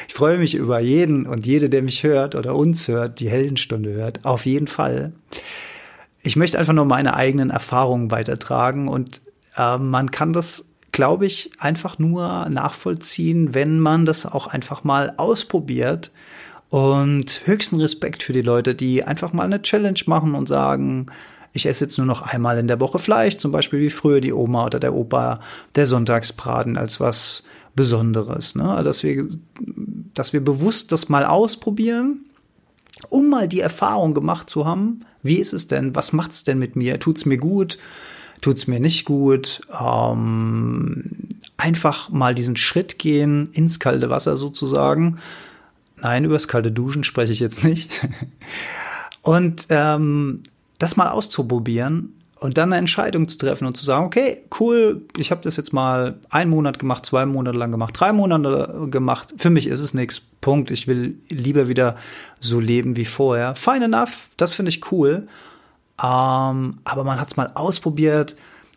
Ich 0.07 0.15
freue 0.15 0.39
mich 0.39 0.55
über 0.55 0.81
jeden 0.81 1.27
und 1.27 1.45
jede, 1.45 1.69
der 1.69 1.83
mich 1.83 2.05
hört 2.05 2.37
oder 2.37 2.55
uns 2.55 2.87
hört, 2.87 3.19
die 3.19 3.29
Heldenstunde 3.29 3.93
hört. 3.93 4.25
Auf 4.25 4.47
jeden 4.47 4.69
Fall 4.69 5.13
ich 6.23 6.37
möchte 6.37 6.59
einfach 6.59 6.73
nur 6.73 6.85
meine 6.85 7.15
eigenen 7.15 7.51
Erfahrungen 7.51 8.11
weitertragen 8.11 8.89
und 8.89 9.23
äh, 9.57 9.79
man 9.79 10.11
kann 10.11 10.33
das, 10.33 10.69
glaube 10.93 11.27
ich, 11.27 11.51
einfach 11.59 11.99
nur 11.99 12.49
nachvollziehen, 12.49 13.55
wenn 13.55 13.79
man 13.81 14.05
das 14.05 14.27
auch 14.27 14.47
einfach 14.47 14.85
mal 14.85 15.15
ausprobiert. 15.17 16.11
Und 16.69 17.43
höchsten 17.45 17.79
Respekt 17.81 18.23
für 18.23 18.33
die 18.33 18.41
Leute, 18.41 18.75
die 18.75 19.05
einfach 19.05 19.35
mal 19.35 19.45
eine 19.45 19.61
Challenge 19.61 20.01
machen 20.07 20.35
und 20.35 20.49
sagen, 20.49 21.07
ich 21.53 21.67
esse 21.67 21.85
jetzt 21.85 21.99
nur 21.99 22.07
noch 22.07 22.23
einmal 22.23 22.57
in 22.57 22.67
der 22.67 22.81
Woche 22.81 22.99
Fleisch, 22.99 23.37
zum 23.37 23.53
Beispiel 23.53 23.81
wie 23.81 23.91
früher 23.91 24.23
die 24.23 24.33
Oma 24.33 24.65
oder 24.65 24.81
der 24.81 24.95
Opa, 24.95 25.41
der 25.75 25.87
Sonntagsbraten 25.87 26.79
als 26.79 26.99
was 26.99 27.45
Besonderes. 27.75 28.55
Ne? 28.55 28.81
Dass, 28.83 29.03
wir, 29.03 29.29
dass 30.15 30.33
wir 30.33 30.43
bewusst 30.43 30.93
das 30.93 31.11
mal 31.11 31.27
ausprobieren 31.27 32.25
um 33.09 33.29
mal 33.29 33.49
die 33.49 33.61
Erfahrung 33.61 34.15
gemacht 34.15 34.49
zu 34.49 34.67
haben, 34.67 35.01
wie 35.23 35.39
ist 35.39 35.53
es 35.53 35.67
denn, 35.67 35.95
was 35.95 36.13
macht's 36.13 36.45
denn 36.45 36.59
mit 36.59 36.77
mir, 36.77 36.99
tut's 36.99 37.27
mir 37.27 37.37
gut, 37.37 37.79
tut's 38.41 38.67
mir 38.67 38.81
nicht 38.81 39.05
gut, 39.05 39.61
ähm, 39.81 41.05
einfach 41.57 42.11
mal 42.11 42.35
diesen 42.35 42.57
Schritt 42.57 42.99
gehen 42.99 43.51
ins 43.53 43.79
kalte 43.79 44.11
Wasser 44.11 44.37
sozusagen. 44.37 45.19
Nein, 46.01 46.25
über 46.25 46.35
das 46.35 46.49
kalte 46.49 46.73
Duschen 46.73 47.05
spreche 47.05 47.33
ich 47.33 47.41
jetzt 47.41 47.63
nicht. 47.65 48.07
Und 49.23 49.67
ähm, 49.69 50.43
das 50.79 50.97
mal 50.97 51.11
auszuprobieren 51.11 52.13
und 52.43 52.59
dann 52.59 52.73
eine 52.73 52.79
Entscheidung 52.79 53.29
zu 53.29 53.39
treffen 53.39 53.69
und 53.69 53.77
zu 53.77 53.85
sagen, 53.85 54.05
okay, 54.05 54.43
cool, 54.59 55.03
ich 55.17 55.31
habe 55.31 55.41
das 55.43 55.57
jetzt 55.57 55.73
mal 55.73 56.19
einen 56.29 56.51
Monat 56.51 56.81
gemacht, 56.81 57.07
zwei 57.07 57.25
Monate 57.25 57.57
lang 57.57 57.71
gemacht, 57.71 57.95
drei 57.97 58.13
Monate 58.13 58.89
gemacht. 58.91 59.33
Für 59.37 59.49
mich 59.49 59.69
ist 59.69 59.81
es 59.81 59.95
nichts. 59.95 60.21
Punkt. 60.41 60.73
Ich 60.73 60.89
will 60.89 61.17
lieber 61.29 61.69
wieder 61.69 61.95
so 62.41 62.59
leben 62.59 62.97
wie 62.97 63.05
vorher. 63.05 63.55
Fine 63.55 63.85
enough, 63.85 64.29
das 64.37 64.55
finde 64.55 64.71
ich 64.71 64.91
cool. 64.91 65.29
Ähm, 66.03 66.79
aber 66.83 67.05
man 67.05 67.21
hat 67.21 67.31
es 67.31 67.37
mal 67.37 67.53
ausprobiert, 67.55 68.35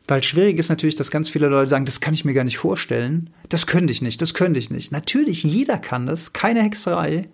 weil 0.07 0.21
schwierig 0.21 0.59
ist 0.59 0.69
natürlich, 0.69 0.93
dass 0.93 1.09
ganz 1.09 1.27
viele 1.29 1.47
Leute 1.47 1.67
sagen, 1.67 1.85
das 1.85 1.99
kann 1.99 2.13
ich 2.13 2.23
mir 2.23 2.35
gar 2.35 2.43
nicht 2.43 2.59
vorstellen. 2.59 3.31
Das 3.49 3.65
könnte 3.65 3.91
ich 3.91 4.03
nicht, 4.03 4.21
das 4.21 4.35
könnte 4.35 4.59
ich 4.59 4.69
nicht. 4.69 4.91
Natürlich, 4.91 5.41
jeder 5.41 5.79
kann 5.79 6.05
das, 6.05 6.33
keine 6.33 6.61
Hexerei. 6.61 7.29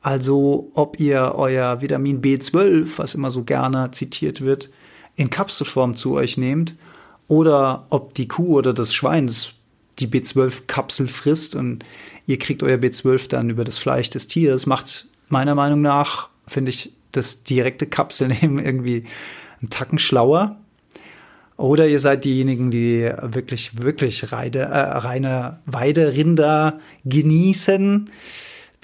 Also, 0.00 0.70
ob 0.72 0.98
ihr 0.98 1.34
euer 1.34 1.82
Vitamin 1.82 2.22
B12, 2.22 2.96
was 2.96 3.14
immer 3.14 3.30
so 3.30 3.44
gerne 3.44 3.90
zitiert 3.90 4.40
wird, 4.40 4.70
in 5.16 5.30
Kapselform 5.30 5.94
zu 5.96 6.14
euch 6.14 6.36
nehmt 6.36 6.74
oder 7.28 7.86
ob 7.90 8.14
die 8.14 8.28
Kuh 8.28 8.58
oder 8.58 8.72
das 8.72 8.92
Schwein 8.92 9.30
die 9.98 10.08
B12-Kapsel 10.08 11.08
frisst 11.08 11.54
und 11.54 11.84
ihr 12.26 12.38
kriegt 12.38 12.62
euer 12.62 12.78
B12 12.78 13.28
dann 13.28 13.50
über 13.50 13.64
das 13.64 13.78
Fleisch 13.78 14.10
des 14.10 14.26
Tieres, 14.26 14.66
macht 14.66 15.06
meiner 15.28 15.54
Meinung 15.54 15.82
nach, 15.82 16.28
finde 16.46 16.70
ich, 16.70 16.92
das 17.12 17.44
direkte 17.44 17.86
Kapsel 17.86 18.28
nehmen 18.40 18.58
irgendwie 18.58 19.04
einen 19.60 19.70
Tacken 19.70 19.98
schlauer. 19.98 20.56
Oder 21.56 21.86
ihr 21.86 22.00
seid 22.00 22.24
diejenigen, 22.24 22.72
die 22.72 23.12
wirklich, 23.22 23.80
wirklich 23.80 24.32
reine, 24.32 24.58
äh, 24.58 24.78
reine 24.98 25.60
Weiderinder 25.66 26.80
genießen. 27.04 28.10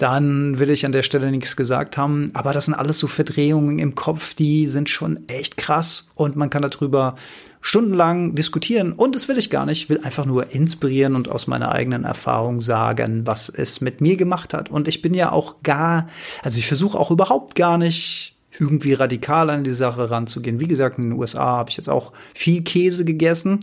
Dann 0.01 0.57
will 0.57 0.71
ich 0.71 0.83
an 0.83 0.93
der 0.93 1.03
Stelle 1.03 1.29
nichts 1.29 1.55
gesagt 1.55 1.95
haben. 1.95 2.31
Aber 2.33 2.53
das 2.53 2.65
sind 2.65 2.73
alles 2.73 2.97
so 2.97 3.05
Verdrehungen 3.05 3.77
im 3.77 3.93
Kopf, 3.93 4.33
die 4.33 4.65
sind 4.65 4.89
schon 4.89 5.27
echt 5.27 5.57
krass. 5.57 6.07
Und 6.15 6.35
man 6.35 6.49
kann 6.49 6.63
darüber 6.63 7.13
stundenlang 7.61 8.33
diskutieren. 8.33 8.93
Und 8.93 9.13
das 9.13 9.27
will 9.27 9.37
ich 9.37 9.51
gar 9.51 9.67
nicht. 9.67 9.83
Ich 9.83 9.89
will 9.91 9.99
einfach 10.03 10.25
nur 10.25 10.55
inspirieren 10.55 11.15
und 11.15 11.29
aus 11.29 11.45
meiner 11.45 11.71
eigenen 11.71 12.03
Erfahrung 12.03 12.61
sagen, 12.61 13.27
was 13.27 13.49
es 13.49 13.79
mit 13.79 14.01
mir 14.01 14.17
gemacht 14.17 14.55
hat. 14.55 14.71
Und 14.71 14.87
ich 14.87 15.03
bin 15.03 15.13
ja 15.13 15.31
auch 15.31 15.61
gar, 15.61 16.07
also 16.41 16.57
ich 16.57 16.65
versuche 16.65 16.97
auch 16.97 17.11
überhaupt 17.11 17.53
gar 17.53 17.77
nicht 17.77 18.35
irgendwie 18.59 18.93
radikal 18.93 19.51
an 19.51 19.63
die 19.63 19.71
Sache 19.71 20.09
ranzugehen. 20.09 20.59
Wie 20.59 20.67
gesagt, 20.67 20.97
in 20.97 21.11
den 21.11 21.19
USA 21.19 21.57
habe 21.57 21.69
ich 21.69 21.77
jetzt 21.77 21.89
auch 21.89 22.11
viel 22.33 22.63
Käse 22.63 23.05
gegessen. 23.05 23.59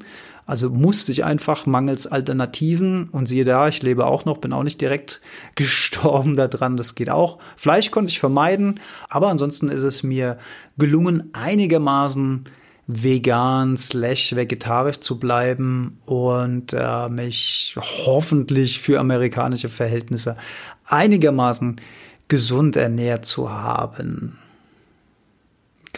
Also 0.48 0.70
musste 0.70 1.12
ich 1.12 1.26
einfach 1.26 1.66
mangels 1.66 2.06
Alternativen 2.06 3.10
und 3.10 3.26
siehe 3.26 3.44
da, 3.44 3.68
ich 3.68 3.82
lebe 3.82 4.06
auch 4.06 4.24
noch, 4.24 4.38
bin 4.38 4.54
auch 4.54 4.62
nicht 4.62 4.80
direkt 4.80 5.20
gestorben 5.56 6.36
daran, 6.36 6.78
das 6.78 6.94
geht 6.94 7.10
auch. 7.10 7.38
Fleisch 7.54 7.90
konnte 7.90 8.10
ich 8.10 8.18
vermeiden, 8.18 8.80
aber 9.10 9.28
ansonsten 9.28 9.68
ist 9.68 9.82
es 9.82 10.02
mir 10.02 10.38
gelungen, 10.78 11.28
einigermaßen 11.34 12.46
vegan 12.86 13.76
slash 13.76 14.34
vegetarisch 14.34 15.00
zu 15.00 15.18
bleiben 15.18 15.98
und 16.06 16.72
äh, 16.72 17.10
mich 17.10 17.76
hoffentlich 18.06 18.78
für 18.78 18.98
amerikanische 19.00 19.68
Verhältnisse 19.68 20.38
einigermaßen 20.86 21.76
gesund 22.28 22.76
ernährt 22.76 23.26
zu 23.26 23.50
haben. 23.52 24.38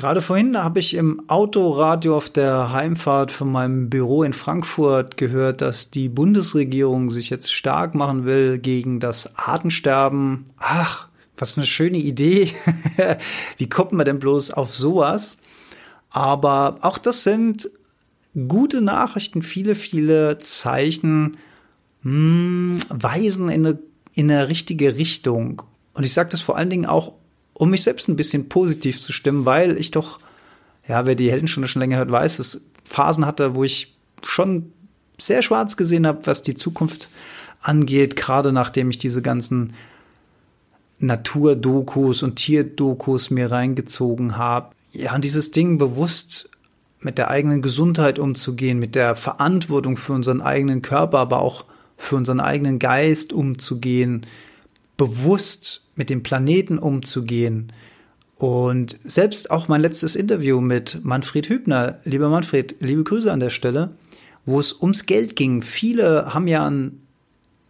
Gerade 0.01 0.23
vorhin 0.23 0.57
habe 0.57 0.81
ich 0.81 0.95
im 0.95 1.29
Autoradio 1.29 2.17
auf 2.17 2.31
der 2.31 2.73
Heimfahrt 2.73 3.31
von 3.31 3.53
meinem 3.53 3.91
Büro 3.91 4.23
in 4.23 4.33
Frankfurt 4.33 5.19
gehört, 5.19 5.61
dass 5.61 5.91
die 5.91 6.09
Bundesregierung 6.09 7.11
sich 7.11 7.29
jetzt 7.29 7.53
stark 7.53 7.95
machen 7.95 8.25
will 8.25 8.57
gegen 8.57 8.99
das 8.99 9.37
Artensterben. 9.37 10.47
Ach, 10.57 11.09
was 11.37 11.59
eine 11.59 11.67
schöne 11.67 11.99
Idee. 11.99 12.51
Wie 13.59 13.69
kommt 13.69 13.93
man 13.93 14.07
denn 14.07 14.21
bloß 14.21 14.53
auf 14.53 14.75
sowas? 14.75 15.37
Aber 16.09 16.79
auch 16.81 16.97
das 16.97 17.23
sind 17.23 17.69
gute 18.49 18.81
Nachrichten, 18.81 19.43
viele, 19.43 19.75
viele 19.75 20.39
Zeichen 20.39 21.37
mh, 22.05 22.11
hm, 22.11 22.81
weisen 22.89 23.51
in 23.51 23.67
eine, 23.67 23.79
in 24.15 24.31
eine 24.31 24.49
richtige 24.49 24.97
Richtung. 24.97 25.61
Und 25.93 26.05
ich 26.05 26.15
sage 26.15 26.31
das 26.31 26.41
vor 26.41 26.57
allen 26.57 26.71
Dingen 26.71 26.87
auch 26.87 27.13
um 27.61 27.69
mich 27.69 27.83
selbst 27.83 28.09
ein 28.09 28.17
bisschen 28.17 28.49
positiv 28.49 29.03
zu 29.03 29.13
stimmen, 29.13 29.45
weil 29.45 29.79
ich 29.79 29.91
doch, 29.91 30.19
ja, 30.89 31.05
wer 31.05 31.15
die 31.15 31.31
Heldenstunde 31.31 31.69
schon 31.69 31.81
länger 31.81 31.99
hört, 31.99 32.11
weiß, 32.11 32.39
dass 32.39 32.63
Phasen 32.85 33.27
hatte, 33.27 33.55
wo 33.55 33.65
ich 33.65 33.95
schon 34.23 34.73
sehr 35.19 35.43
schwarz 35.43 35.77
gesehen 35.77 36.07
habe, 36.07 36.21
was 36.25 36.41
die 36.41 36.55
Zukunft 36.55 37.11
angeht, 37.61 38.17
gerade 38.17 38.55
nachdem 38.55 38.89
ich 38.89 38.97
diese 38.97 39.21
ganzen 39.21 39.75
Naturdokus 41.01 42.23
und 42.23 42.37
Tierdokus 42.37 43.29
mir 43.29 43.51
reingezogen 43.51 44.39
habe. 44.39 44.75
Ja, 44.93 45.15
und 45.15 45.23
dieses 45.23 45.51
Ding 45.51 45.77
bewusst 45.77 46.49
mit 47.01 47.19
der 47.19 47.29
eigenen 47.29 47.61
Gesundheit 47.61 48.19
umzugehen, 48.19 48.79
mit 48.79 48.95
der 48.95 49.17
Verantwortung 49.17 49.99
für 49.99 50.15
unseren 50.15 50.41
eigenen 50.41 50.81
Körper, 50.81 51.19
aber 51.19 51.43
auch 51.43 51.67
für 51.99 52.17
unseren 52.17 52.41
eigenen 52.41 52.79
Geist 52.79 53.35
umzugehen, 53.35 54.25
bewusst 54.97 55.90
mit 56.01 56.09
dem 56.09 56.23
Planeten 56.23 56.79
umzugehen. 56.79 57.75
Und 58.37 58.99
selbst 59.05 59.51
auch 59.51 59.69
mein 59.69 59.83
letztes 59.83 60.17
Interview 60.17 60.63
mit 60.63 61.05
Manfred 61.05 61.51
Hübner, 61.51 62.01
lieber 62.05 62.31
Manfred, 62.31 62.77
liebe 62.81 63.05
Grüße 63.05 63.31
an 63.31 63.41
der 63.41 63.51
Stelle, 63.51 63.91
wo 64.47 64.59
es 64.59 64.81
ums 64.81 65.05
Geld 65.05 65.37
ging. 65.37 65.61
Viele 65.61 66.33
haben 66.33 66.49
ja 66.49 66.67
ein 66.67 67.03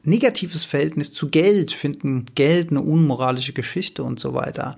negatives 0.04 0.62
Verhältnis 0.62 1.12
zu 1.12 1.28
Geld, 1.28 1.72
finden 1.72 2.26
Geld 2.36 2.70
eine 2.70 2.82
unmoralische 2.82 3.52
Geschichte 3.52 4.04
und 4.04 4.20
so 4.20 4.32
weiter. 4.32 4.76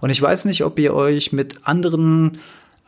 Und 0.00 0.10
ich 0.10 0.22
weiß 0.22 0.44
nicht, 0.44 0.62
ob 0.62 0.78
ihr 0.78 0.94
euch 0.94 1.32
mit 1.32 1.66
anderen 1.66 2.38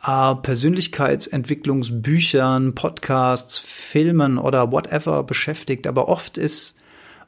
äh, 0.01 0.33
Persönlichkeitsentwicklungsbüchern, 0.33 2.73
Podcasts, 2.73 3.57
Filmen 3.57 4.37
oder 4.37 4.71
whatever 4.71 5.23
beschäftigt, 5.23 5.87
aber 5.87 6.07
oft 6.07 6.37
ist 6.37 6.77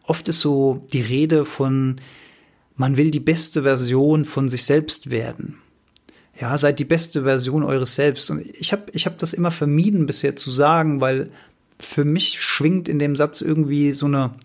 oft 0.08 0.28
ist 0.30 0.40
so 0.40 0.88
die 0.94 1.02
Rede 1.02 1.46
von, 1.46 2.00
man 2.78 2.96
will 2.96 3.12
die 3.12 3.20
beste 3.20 3.64
Version 3.64 4.24
von 4.24 4.48
sich 4.48 4.64
selbst 4.64 5.10
werden. 5.12 5.58
Ja, 6.40 6.56
seid 6.58 6.78
die 6.78 6.86
beste 6.86 7.24
Version 7.24 7.64
eures 7.64 7.96
Selbst. 7.96 8.30
Und 8.30 8.42
ich 8.42 8.72
habe 8.72 8.84
ich 8.94 9.08
hab 9.08 9.18
das 9.18 9.34
immer 9.34 9.50
vermieden 9.50 10.06
bisher 10.06 10.36
zu 10.36 10.52
sagen, 10.52 11.02
weil 11.02 11.32
für 11.80 12.06
mich 12.06 12.40
schwingt 12.40 12.88
in 12.88 13.00
dem 13.00 13.16
Satz 13.16 13.42
irgendwie 13.42 13.92
so 13.92 14.06
eine, 14.06 14.36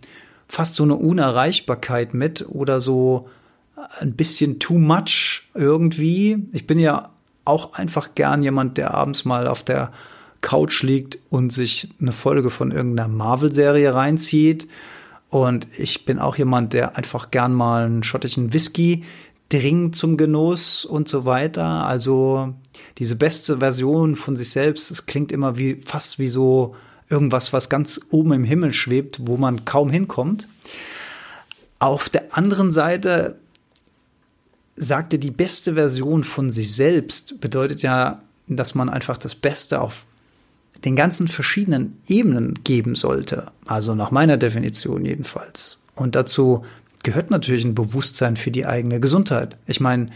fast 0.47 0.75
so 0.75 0.83
eine 0.83 0.97
Unerreichbarkeit 0.97 2.15
mit 2.15 2.47
oder 2.49 2.81
so 2.81 3.29
ein 4.01 4.15
bisschen 4.15 4.59
too 4.59 4.79
much 4.79 5.49
irgendwie. 5.55 6.39
Ich 6.53 6.67
bin 6.67 6.79
ja 6.79 7.11
auch 7.45 7.75
einfach 7.75 8.15
gern 8.15 8.43
jemand, 8.43 8.79
der 8.79 8.95
abends 8.95 9.27
mal 9.27 9.47
auf 9.47 9.63
der 9.63 9.93
Couch 10.41 10.83
liegt 10.83 11.19
und 11.29 11.53
sich 11.53 11.91
eine 12.01 12.13
Folge 12.13 12.49
von 12.49 12.71
irgendeiner 12.71 13.09
Marvel-Serie 13.09 13.95
reinzieht 13.95 14.67
und 15.33 15.67
ich 15.79 16.05
bin 16.05 16.19
auch 16.19 16.37
jemand, 16.37 16.75
der 16.75 16.99
einfach 16.99 17.31
gern 17.31 17.55
mal 17.55 17.87
einen 17.87 18.03
schottischen 18.03 18.53
Whisky 18.53 19.03
trinkt 19.49 19.97
zum 19.97 20.19
Genuss 20.19 20.85
und 20.85 21.09
so 21.09 21.25
weiter. 21.25 21.87
Also 21.87 22.53
diese 22.99 23.17
beste 23.17 23.57
Version 23.57 24.15
von 24.15 24.37
sich 24.37 24.51
selbst, 24.51 24.91
es 24.91 25.07
klingt 25.07 25.33
immer 25.33 25.57
wie 25.57 25.81
fast 25.87 26.19
wie 26.19 26.29
so 26.29 26.77
irgendwas, 27.09 27.55
was 27.55 27.71
ganz 27.71 27.99
oben 28.11 28.35
im 28.35 28.45
Himmel 28.45 28.75
schwebt, 28.75 29.27
wo 29.27 29.39
man 29.39 29.65
kaum 29.65 29.89
hinkommt. 29.89 30.49
Auf 31.79 32.11
der 32.11 32.37
anderen 32.37 32.71
Seite 32.71 33.39
sagte 34.75 35.19
die 35.19 35.31
beste 35.31 35.73
Version 35.73 36.25
von 36.25 36.51
sich 36.51 36.75
selbst 36.75 37.41
bedeutet 37.41 37.81
ja, 37.81 38.21
dass 38.49 38.75
man 38.75 38.91
einfach 38.91 39.17
das 39.17 39.35
Beste 39.35 39.81
auf 39.81 40.05
den 40.85 40.97
ganzen 40.97 41.29
verschiedenen 41.29 41.99
Ebenen 42.07 42.63
geben 42.65 42.95
sollte. 42.95 43.47
Also 43.67 43.95
nach 43.95 44.11
meiner 44.11 44.37
Definition 44.37 45.05
jedenfalls. 45.05 45.79
Und 45.95 46.15
dazu 46.15 46.65
gehört 47.03 47.31
natürlich 47.31 47.65
ein 47.65 47.75
Bewusstsein 47.75 48.37
für 48.37 48.51
die 48.51 48.67
eigene 48.67 49.01
Gesundheit. 49.01 49.57
Ich 49.67 49.81
meine, 49.81 50.09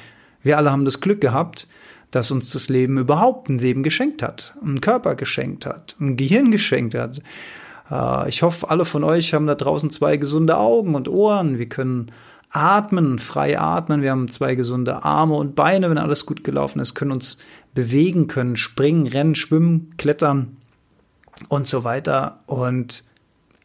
wir 0.42 0.56
alle 0.56 0.70
haben 0.70 0.84
das 0.84 1.00
Glück 1.00 1.20
gehabt, 1.20 1.68
dass 2.10 2.30
uns 2.30 2.50
das 2.50 2.68
Leben 2.68 2.98
überhaupt 2.98 3.48
ein 3.48 3.58
Leben 3.58 3.82
geschenkt 3.82 4.22
hat, 4.22 4.54
einen 4.62 4.80
Körper 4.80 5.14
geschenkt 5.16 5.66
hat, 5.66 5.96
ein 6.00 6.16
Gehirn 6.16 6.50
geschenkt 6.50 6.94
hat. 6.94 7.20
Äh, 7.90 8.28
ich 8.28 8.42
hoffe, 8.42 8.70
alle 8.70 8.84
von 8.84 9.04
euch 9.04 9.34
haben 9.34 9.46
da 9.46 9.54
draußen 9.54 9.90
zwei 9.90 10.16
gesunde 10.16 10.56
Augen 10.56 10.94
und 10.94 11.08
Ohren. 11.08 11.58
Wir 11.58 11.68
können 11.68 12.12
atmen, 12.50 13.18
frei 13.18 13.58
atmen. 13.58 14.02
Wir 14.02 14.12
haben 14.12 14.28
zwei 14.28 14.54
gesunde 14.54 15.04
Arme 15.04 15.34
und 15.34 15.54
Beine, 15.56 15.90
wenn 15.90 15.98
alles 15.98 16.26
gut 16.26 16.44
gelaufen 16.44 16.80
ist, 16.80 16.94
können 16.94 17.12
uns 17.12 17.38
bewegen 17.76 18.26
können, 18.26 18.56
springen, 18.56 19.06
rennen, 19.06 19.36
schwimmen, 19.36 19.94
klettern 19.98 20.56
und 21.48 21.68
so 21.68 21.84
weiter. 21.84 22.40
Und 22.46 23.04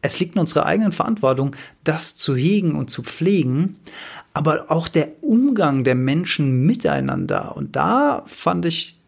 es 0.02 0.20
liegt 0.20 0.34
in 0.34 0.40
unserer 0.40 0.66
eigenen 0.66 0.92
Verantwortung, 0.92 1.56
das 1.82 2.14
zu 2.14 2.36
hegen 2.36 2.76
und 2.76 2.90
zu 2.90 3.02
pflegen, 3.02 3.76
aber 4.34 4.70
auch 4.70 4.86
der 4.86 5.08
Umgang 5.22 5.82
der 5.82 5.94
Menschen 5.94 6.64
miteinander. 6.64 7.56
Und 7.56 7.74
da 7.74 8.22
fand 8.26 8.66
ich 8.66 8.98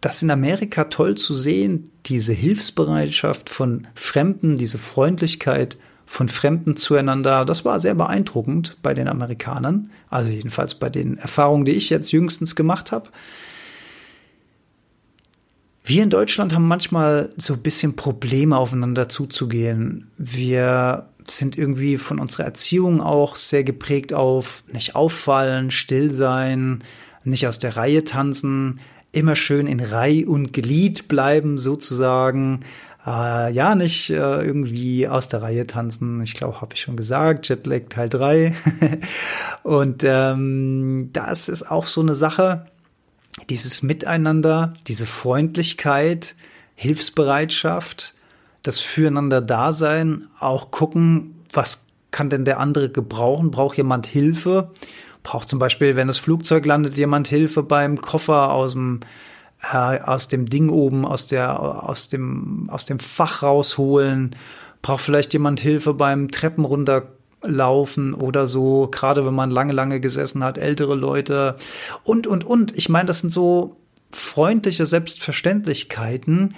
das 0.00 0.22
in 0.22 0.30
Amerika 0.30 0.84
toll 0.84 1.16
zu 1.16 1.34
sehen, 1.34 1.90
diese 2.06 2.32
Hilfsbereitschaft 2.32 3.48
von 3.50 3.86
Fremden, 3.94 4.56
diese 4.56 4.78
Freundlichkeit 4.78 5.76
von 6.06 6.28
Fremden 6.28 6.76
zueinander. 6.76 7.44
Das 7.44 7.64
war 7.64 7.80
sehr 7.80 7.94
beeindruckend 7.94 8.78
bei 8.82 8.94
den 8.94 9.08
Amerikanern, 9.08 9.90
also 10.08 10.30
jedenfalls 10.30 10.74
bei 10.74 10.88
den 10.88 11.18
Erfahrungen, 11.18 11.64
die 11.64 11.72
ich 11.72 11.90
jetzt 11.90 12.12
jüngstens 12.12 12.56
gemacht 12.56 12.92
habe. 12.92 13.10
Wir 15.86 16.02
in 16.02 16.08
Deutschland 16.08 16.54
haben 16.54 16.66
manchmal 16.66 17.28
so 17.36 17.52
ein 17.52 17.62
bisschen 17.62 17.94
Probleme 17.94 18.56
aufeinander 18.56 19.10
zuzugehen. 19.10 20.10
Wir 20.16 21.10
sind 21.28 21.58
irgendwie 21.58 21.98
von 21.98 22.18
unserer 22.18 22.44
Erziehung 22.44 23.02
auch 23.02 23.36
sehr 23.36 23.64
geprägt 23.64 24.14
auf 24.14 24.64
nicht 24.72 24.96
auffallen, 24.96 25.70
still 25.70 26.10
sein, 26.10 26.82
nicht 27.22 27.46
aus 27.46 27.58
der 27.58 27.76
Reihe 27.76 28.02
tanzen, 28.02 28.80
immer 29.12 29.36
schön 29.36 29.66
in 29.66 29.80
Reih 29.80 30.24
und 30.26 30.54
Glied 30.54 31.06
bleiben 31.06 31.58
sozusagen. 31.58 32.60
Äh, 33.06 33.52
ja, 33.52 33.74
nicht 33.74 34.08
äh, 34.08 34.14
irgendwie 34.42 35.06
aus 35.06 35.28
der 35.28 35.42
Reihe 35.42 35.66
tanzen. 35.66 36.22
Ich 36.22 36.32
glaube, 36.32 36.62
habe 36.62 36.74
ich 36.74 36.80
schon 36.80 36.96
gesagt, 36.96 37.50
Jetlag 37.50 37.90
Teil 37.90 38.08
3. 38.08 38.54
und 39.62 40.02
ähm, 40.02 41.10
das 41.12 41.50
ist 41.50 41.70
auch 41.70 41.86
so 41.86 42.00
eine 42.00 42.14
Sache, 42.14 42.64
dieses 43.50 43.82
Miteinander, 43.82 44.74
diese 44.86 45.06
Freundlichkeit, 45.06 46.34
Hilfsbereitschaft, 46.74 48.14
das 48.62 48.80
Füreinander-Dasein, 48.80 50.26
auch 50.40 50.70
gucken, 50.70 51.44
was 51.52 51.86
kann 52.10 52.30
denn 52.30 52.44
der 52.44 52.60
andere 52.60 52.90
gebrauchen? 52.90 53.50
Braucht 53.50 53.76
jemand 53.76 54.06
Hilfe? 54.06 54.70
Braucht 55.22 55.48
zum 55.48 55.58
Beispiel, 55.58 55.96
wenn 55.96 56.06
das 56.06 56.18
Flugzeug 56.18 56.64
landet, 56.64 56.96
jemand 56.96 57.28
Hilfe 57.28 57.62
beim 57.62 58.00
Koffer 58.00 58.52
aus 58.52 58.72
dem 58.72 59.00
äh, 59.72 60.00
aus 60.00 60.28
dem 60.28 60.48
Ding 60.48 60.68
oben, 60.68 61.04
aus 61.04 61.26
der 61.26 61.60
aus 61.60 62.08
dem 62.08 62.68
aus 62.70 62.86
dem 62.86 62.98
Fach 62.98 63.42
rausholen. 63.42 64.36
Braucht 64.82 65.00
vielleicht 65.00 65.32
jemand 65.32 65.60
Hilfe 65.60 65.94
beim 65.94 66.30
Treppen 66.30 66.64
runterlaufen 67.44 68.14
oder 68.14 68.46
so, 68.46 68.88
gerade 68.90 69.24
wenn 69.24 69.34
man 69.34 69.50
lange, 69.50 69.72
lange 69.72 70.00
gesessen 70.00 70.42
hat, 70.42 70.58
ältere 70.58 70.94
Leute 70.94 71.56
und, 72.02 72.26
und, 72.26 72.44
und. 72.44 72.76
Ich 72.76 72.88
meine, 72.88 73.06
das 73.06 73.20
sind 73.20 73.30
so 73.30 73.76
freundliche 74.10 74.86
Selbstverständlichkeiten, 74.86 76.54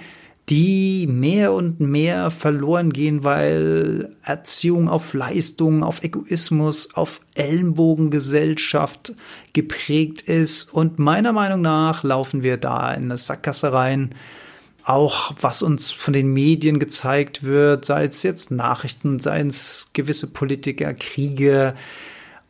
die 0.49 1.07
mehr 1.07 1.51
und 1.51 1.81
mehr 1.81 2.31
verloren 2.31 2.93
gehen, 2.93 3.25
weil 3.25 4.15
Erziehung 4.23 4.87
auf 4.87 5.13
Leistung, 5.13 5.83
auf 5.83 6.03
Egoismus, 6.03 6.93
auf 6.95 7.19
Ellenbogengesellschaft 7.35 9.13
geprägt 9.51 10.21
ist. 10.21 10.73
Und 10.73 10.99
meiner 10.99 11.33
Meinung 11.33 11.61
nach 11.61 12.03
laufen 12.03 12.43
wir 12.43 12.55
da 12.55 12.93
in 12.93 13.05
eine 13.05 13.17
Sackgasse 13.17 13.73
rein. 13.73 14.15
Auch 14.87 15.33
was 15.41 15.63
uns 15.63 15.91
von 15.91 16.13
den 16.13 16.31
Medien 16.31 16.79
gezeigt 16.79 17.43
wird, 17.43 17.83
sei 17.83 18.05
es 18.05 18.23
jetzt 18.23 18.51
Nachrichten, 18.51 19.19
sei 19.19 19.41
es 19.41 19.89
gewisse 19.91 20.27
Politiker, 20.27 20.93
Kriege 20.93 21.75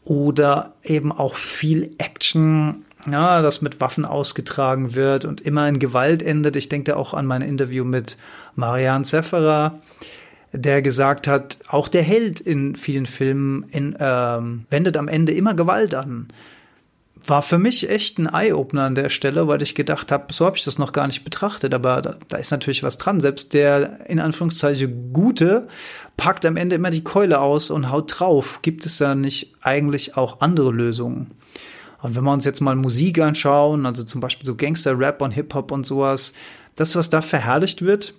oder 0.04 0.76
eben 0.84 1.12
auch 1.12 1.34
viel 1.34 1.96
Action 1.98 2.86
ja, 3.10 3.42
das 3.42 3.62
mit 3.62 3.82
Waffen 3.82 4.06
ausgetragen 4.06 4.94
wird 4.94 5.26
und 5.26 5.42
immer 5.42 5.68
in 5.68 5.80
Gewalt 5.80 6.22
endet. 6.22 6.56
Ich 6.56 6.70
denke 6.70 6.96
auch 6.96 7.14
an 7.14 7.26
mein 7.26 7.42
Interview 7.42 7.84
mit 7.84 8.18
Marianne 8.56 9.04
Zefferer, 9.04 9.80
der 10.52 10.82
gesagt 10.82 11.28
hat, 11.28 11.58
auch 11.68 11.88
der 11.88 12.04
Held 12.04 12.40
in 12.40 12.76
vielen 12.76 13.06
Filmen 13.06 13.64
in, 13.72 13.96
ähm, 14.00 14.66
wendet 14.70 14.98
am 14.98 15.08
Ende 15.08 15.32
immer 15.32 15.54
Gewalt 15.54 15.96
an. 15.96 16.28
War 17.28 17.42
für 17.42 17.58
mich 17.58 17.90
echt 17.90 18.18
ein 18.18 18.28
Eye-Opener 18.28 18.84
an 18.84 18.96
der 18.96 19.10
Stelle, 19.10 19.48
weil 19.48 19.62
ich 19.62 19.76
gedacht 19.76 20.12
habe, 20.12 20.34
so 20.34 20.46
habe 20.46 20.58
ich 20.58 20.64
das 20.64 20.80
noch 20.80 20.94
gar 20.94 21.08
nicht 21.08 21.24
betrachtet, 21.24 21.74
aber 21.74 22.02
da, 22.02 22.16
da 22.30 22.38
ist 22.38 22.52
natürlich 22.52 22.84
was 22.84 22.98
dran. 22.98 23.20
Selbst 23.20 23.54
der 23.54 24.10
in 24.10 24.20
Anführungszeichen 24.20 25.12
Gute 25.12 25.68
packt 26.16 26.46
am 26.46 26.58
Ende 26.58 26.78
immer 26.78 26.90
die 26.90 27.04
Keule 27.04 27.42
aus 27.42 27.70
und 27.70 27.92
haut 27.92 28.20
drauf. 28.20 28.60
Gibt 28.62 28.86
es 28.86 28.98
da 28.98 29.14
nicht 29.14 29.56
eigentlich 29.62 30.16
auch 30.16 30.40
andere 30.40 30.72
Lösungen? 30.72 31.32
Und 32.02 32.16
wenn 32.16 32.24
wir 32.24 32.32
uns 32.32 32.46
jetzt 32.46 32.62
mal 32.62 32.76
Musik 32.76 33.20
anschauen, 33.20 33.86
also 33.86 34.04
zum 34.04 34.22
Beispiel 34.22 34.46
so 34.46 34.56
Gangster-Rap 34.56 35.22
und 35.22 35.32
Hip-Hop 35.32 35.72
und 35.72 35.86
sowas, 35.86 36.34
das, 36.76 36.96
was 36.96 37.10
da 37.10 37.22
verherrlicht 37.22 37.82
wird, 37.82 38.14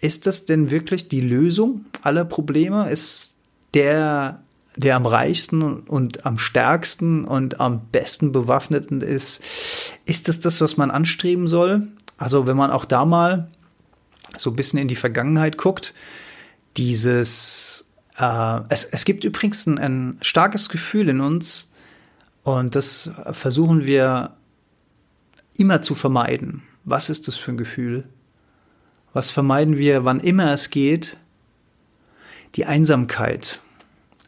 ist 0.00 0.26
das 0.26 0.44
denn 0.44 0.70
wirklich 0.70 1.08
die 1.08 1.20
Lösung 1.20 1.86
aller 2.02 2.24
Probleme? 2.24 2.88
Ist 2.90 3.36
der, 3.74 4.42
der 4.76 4.96
am 4.96 5.06
reichsten 5.06 5.62
und 5.62 6.26
am 6.26 6.38
stärksten 6.38 7.24
und 7.24 7.60
am 7.60 7.86
besten 7.92 8.32
bewaffneten 8.32 9.00
ist, 9.00 9.42
ist 10.04 10.28
das 10.28 10.40
das, 10.40 10.60
was 10.60 10.76
man 10.76 10.90
anstreben 10.90 11.46
soll? 11.46 11.88
Also 12.16 12.46
wenn 12.46 12.56
man 12.56 12.70
auch 12.70 12.84
da 12.84 13.04
mal 13.04 13.48
so 14.36 14.50
ein 14.50 14.56
bisschen 14.56 14.78
in 14.78 14.88
die 14.88 14.96
Vergangenheit 14.96 15.58
guckt, 15.58 15.94
dieses, 16.76 17.90
äh, 18.18 18.60
es, 18.68 18.84
es 18.84 19.04
gibt 19.04 19.24
übrigens 19.24 19.66
ein, 19.66 19.78
ein 19.78 20.18
starkes 20.22 20.68
Gefühl 20.68 21.08
in 21.08 21.20
uns, 21.20 21.70
und 22.44 22.74
das 22.74 23.10
versuchen 23.32 23.86
wir 23.86 24.36
immer 25.56 25.80
zu 25.80 25.94
vermeiden. 25.94 26.62
Was 26.84 27.08
ist 27.08 27.26
das 27.26 27.36
für 27.36 27.52
ein 27.52 27.56
Gefühl? 27.56 28.04
Was 29.14 29.30
vermeiden 29.30 29.78
wir, 29.78 30.04
wann 30.04 30.20
immer 30.20 30.52
es 30.52 30.68
geht? 30.68 31.16
Die 32.56 32.66
Einsamkeit. 32.66 33.60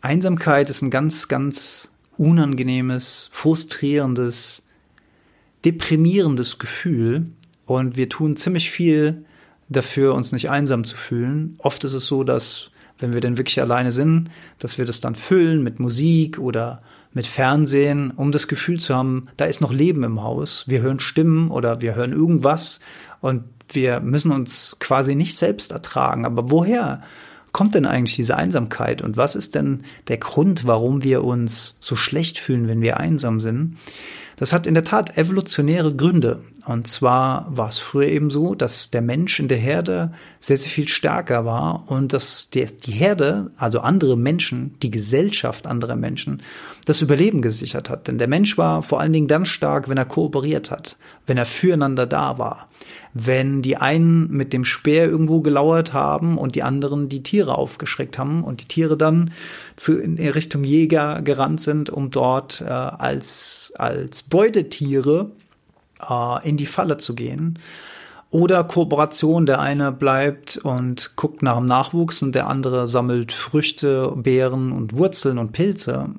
Einsamkeit 0.07 0.71
ist 0.71 0.83
ein 0.83 0.91
ganz, 0.91 1.27
ganz 1.27 1.91
unangenehmes, 2.17 3.29
frustrierendes, 3.33 4.63
deprimierendes 5.65 6.59
Gefühl. 6.59 7.27
Und 7.67 7.97
wir 7.97 8.09
tun 8.09 8.37
ziemlich 8.37 8.71
viel 8.71 9.25
dafür, 9.69 10.15
uns 10.15 10.31
nicht 10.31 10.49
einsam 10.49 10.85
zu 10.85 10.97
fühlen. 10.97 11.57
Oft 11.59 11.83
ist 11.83 11.95
es 11.95 12.07
so, 12.07 12.23
dass, 12.23 12.71
wenn 13.01 13.15
wir 13.15 13.21
denn 13.21 13.37
wirklich 13.37 13.61
alleine 13.61 13.91
sind, 13.91 14.31
dass 14.61 14.79
wir 14.79 14.85
das 14.85 15.01
dann 15.01 15.17
füllen 15.17 15.65
mit 15.65 15.81
Musik 15.81 16.39
oder 16.39 16.83
mit 17.13 17.27
Fernsehen, 17.27 18.13
um 18.13 18.31
das 18.31 18.47
Gefühl 18.47 18.79
zu 18.79 18.95
haben, 18.95 19.27
da 19.37 19.47
ist 19.47 19.61
noch 19.61 19.73
Leben 19.73 20.05
im 20.05 20.23
Haus. 20.23 20.65
Wir 20.69 20.83
hören 20.83 21.01
Stimmen 21.01 21.51
oder 21.51 21.81
wir 21.81 21.97
hören 21.97 22.13
irgendwas 22.13 22.79
und 23.21 23.43
wir 23.73 23.99
müssen 23.99 24.31
uns 24.31 24.77
quasi 24.79 25.17
nicht 25.17 25.37
selbst 25.37 25.73
ertragen. 25.73 26.25
Aber 26.25 26.49
woher 26.53 27.03
kommt 27.57 27.75
denn 27.75 27.87
eigentlich 27.87 28.17
diese 28.17 28.37
Einsamkeit 28.37 29.01
und 29.01 29.17
was 29.17 29.35
ist 29.35 29.55
denn 29.55 29.85
der 30.09 30.19
Grund, 30.19 30.67
warum 30.67 31.03
wir 31.03 31.25
uns 31.25 31.79
so 31.81 31.97
schlecht 31.97 32.39
fühlen, 32.39 32.69
wenn 32.69 32.83
wir 32.83 33.01
einsam 33.01 33.41
sind? 33.41 33.79
Das 34.37 34.53
hat 34.53 34.67
in 34.67 34.75
der 34.75 34.85
Tat 34.85 35.17
evolutionäre 35.17 35.95
Gründe. 35.95 36.43
Und 36.67 36.89
zwar 36.89 37.47
war 37.49 37.69
es 37.69 37.79
früher 37.79 38.09
eben 38.09 38.29
so, 38.29 38.57
dass 38.57 38.91
der 38.91 39.01
Mensch 39.01 39.39
in 39.39 39.47
der 39.47 39.57
Herde 39.57 40.13
sehr, 40.41 40.57
sehr 40.57 40.71
viel 40.71 40.89
stärker 40.89 41.45
war 41.45 41.85
und 41.87 42.13
dass 42.13 42.51
die, 42.51 42.67
Herde, 42.89 43.53
also 43.57 43.81
andere 43.81 44.17
Menschen, 44.17 44.75
die 44.83 44.91
Gesellschaft 44.91 45.67
anderer 45.67 45.95
Menschen, 45.95 46.43
das 46.85 47.03
Überleben 47.03 47.41
gesichert 47.41 47.89
hat. 47.89 48.09
Denn 48.09 48.19
der 48.19 48.27
Mensch 48.27 48.59
war 48.59 48.83
vor 48.83 49.01
allen 49.01 49.13
Dingen 49.13 49.29
dann 49.29 49.47
stark, 49.47 49.89
wenn 49.89 49.97
er 49.97 50.05
kooperiert 50.05 50.73
hat, 50.73 50.97
wenn 51.27 51.37
er 51.37 51.47
füreinander 51.47 52.07
da 52.07 52.37
war, 52.39 52.69
wenn 53.15 53.63
die 53.63 53.77
einen 53.77 54.29
mit 54.31 54.53
dem 54.53 54.65
Speer 54.65 55.07
irgendwo 55.07 55.43
gelauert 55.43 55.93
haben 55.93 56.37
und 56.37 56.57
die 56.57 56.65
anderen 56.65 57.09
die 57.09 57.23
Tiere 57.23 57.57
aufgeschreckt 57.57 58.19
haben 58.19 58.43
und 58.43 58.61
die 58.61 58.69
Tiere 58.69 58.97
dann 58.97 59.31
zu, 59.77 59.99
in 59.99 60.17
Richtung 60.19 60.65
Jäger 60.65 61.23
gerannt 61.23 61.61
sind, 61.61 61.91
um 61.91 62.11
dort 62.11 62.61
äh, 62.61 62.65
als, 62.65 63.73
als 63.77 64.23
Beutetiere 64.23 65.31
äh, 66.09 66.49
in 66.49 66.57
die 66.57 66.67
Falle 66.67 66.97
zu 66.97 67.15
gehen. 67.15 67.59
Oder 68.31 68.65
Kooperation, 68.65 69.47
der 69.47 69.61
eine 69.61 69.93
bleibt 69.93 70.57
und 70.57 71.15
guckt 71.15 71.43
nach 71.43 71.57
dem 71.57 71.67
Nachwuchs 71.67 72.23
und 72.23 72.35
der 72.35 72.49
andere 72.49 72.89
sammelt 72.89 73.31
Früchte, 73.31 74.13
Beeren 74.17 74.73
und 74.73 74.97
Wurzeln 74.97 75.39
und 75.39 75.53
Pilze. 75.53 76.11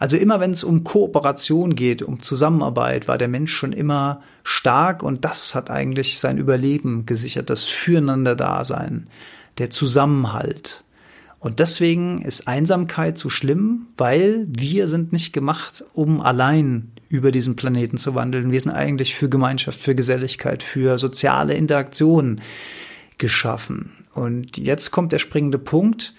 Also 0.00 0.16
immer 0.16 0.40
wenn 0.40 0.50
es 0.50 0.64
um 0.64 0.82
Kooperation 0.82 1.76
geht, 1.76 2.02
um 2.02 2.20
Zusammenarbeit, 2.20 3.06
war 3.06 3.16
der 3.16 3.28
Mensch 3.28 3.54
schon 3.54 3.72
immer 3.72 4.22
stark 4.42 5.04
und 5.04 5.24
das 5.24 5.54
hat 5.54 5.70
eigentlich 5.70 6.18
sein 6.18 6.36
Überleben 6.36 7.06
gesichert, 7.06 7.48
das 7.48 7.64
Füreinander-Dasein, 7.66 9.06
der 9.58 9.70
Zusammenhalt. 9.70 10.82
Und 11.42 11.58
deswegen 11.58 12.22
ist 12.22 12.46
Einsamkeit 12.46 13.18
so 13.18 13.28
schlimm, 13.28 13.88
weil 13.96 14.46
wir 14.46 14.86
sind 14.86 15.12
nicht 15.12 15.32
gemacht, 15.32 15.84
um 15.92 16.20
allein 16.20 16.92
über 17.08 17.32
diesen 17.32 17.56
Planeten 17.56 17.96
zu 17.96 18.14
wandeln. 18.14 18.52
Wir 18.52 18.60
sind 18.60 18.70
eigentlich 18.70 19.16
für 19.16 19.28
Gemeinschaft, 19.28 19.80
für 19.80 19.96
Geselligkeit, 19.96 20.62
für 20.62 21.00
soziale 21.00 21.54
Interaktionen 21.54 22.40
geschaffen. 23.18 23.90
Und 24.14 24.56
jetzt 24.56 24.92
kommt 24.92 25.10
der 25.10 25.18
springende 25.18 25.58
Punkt. 25.58 26.14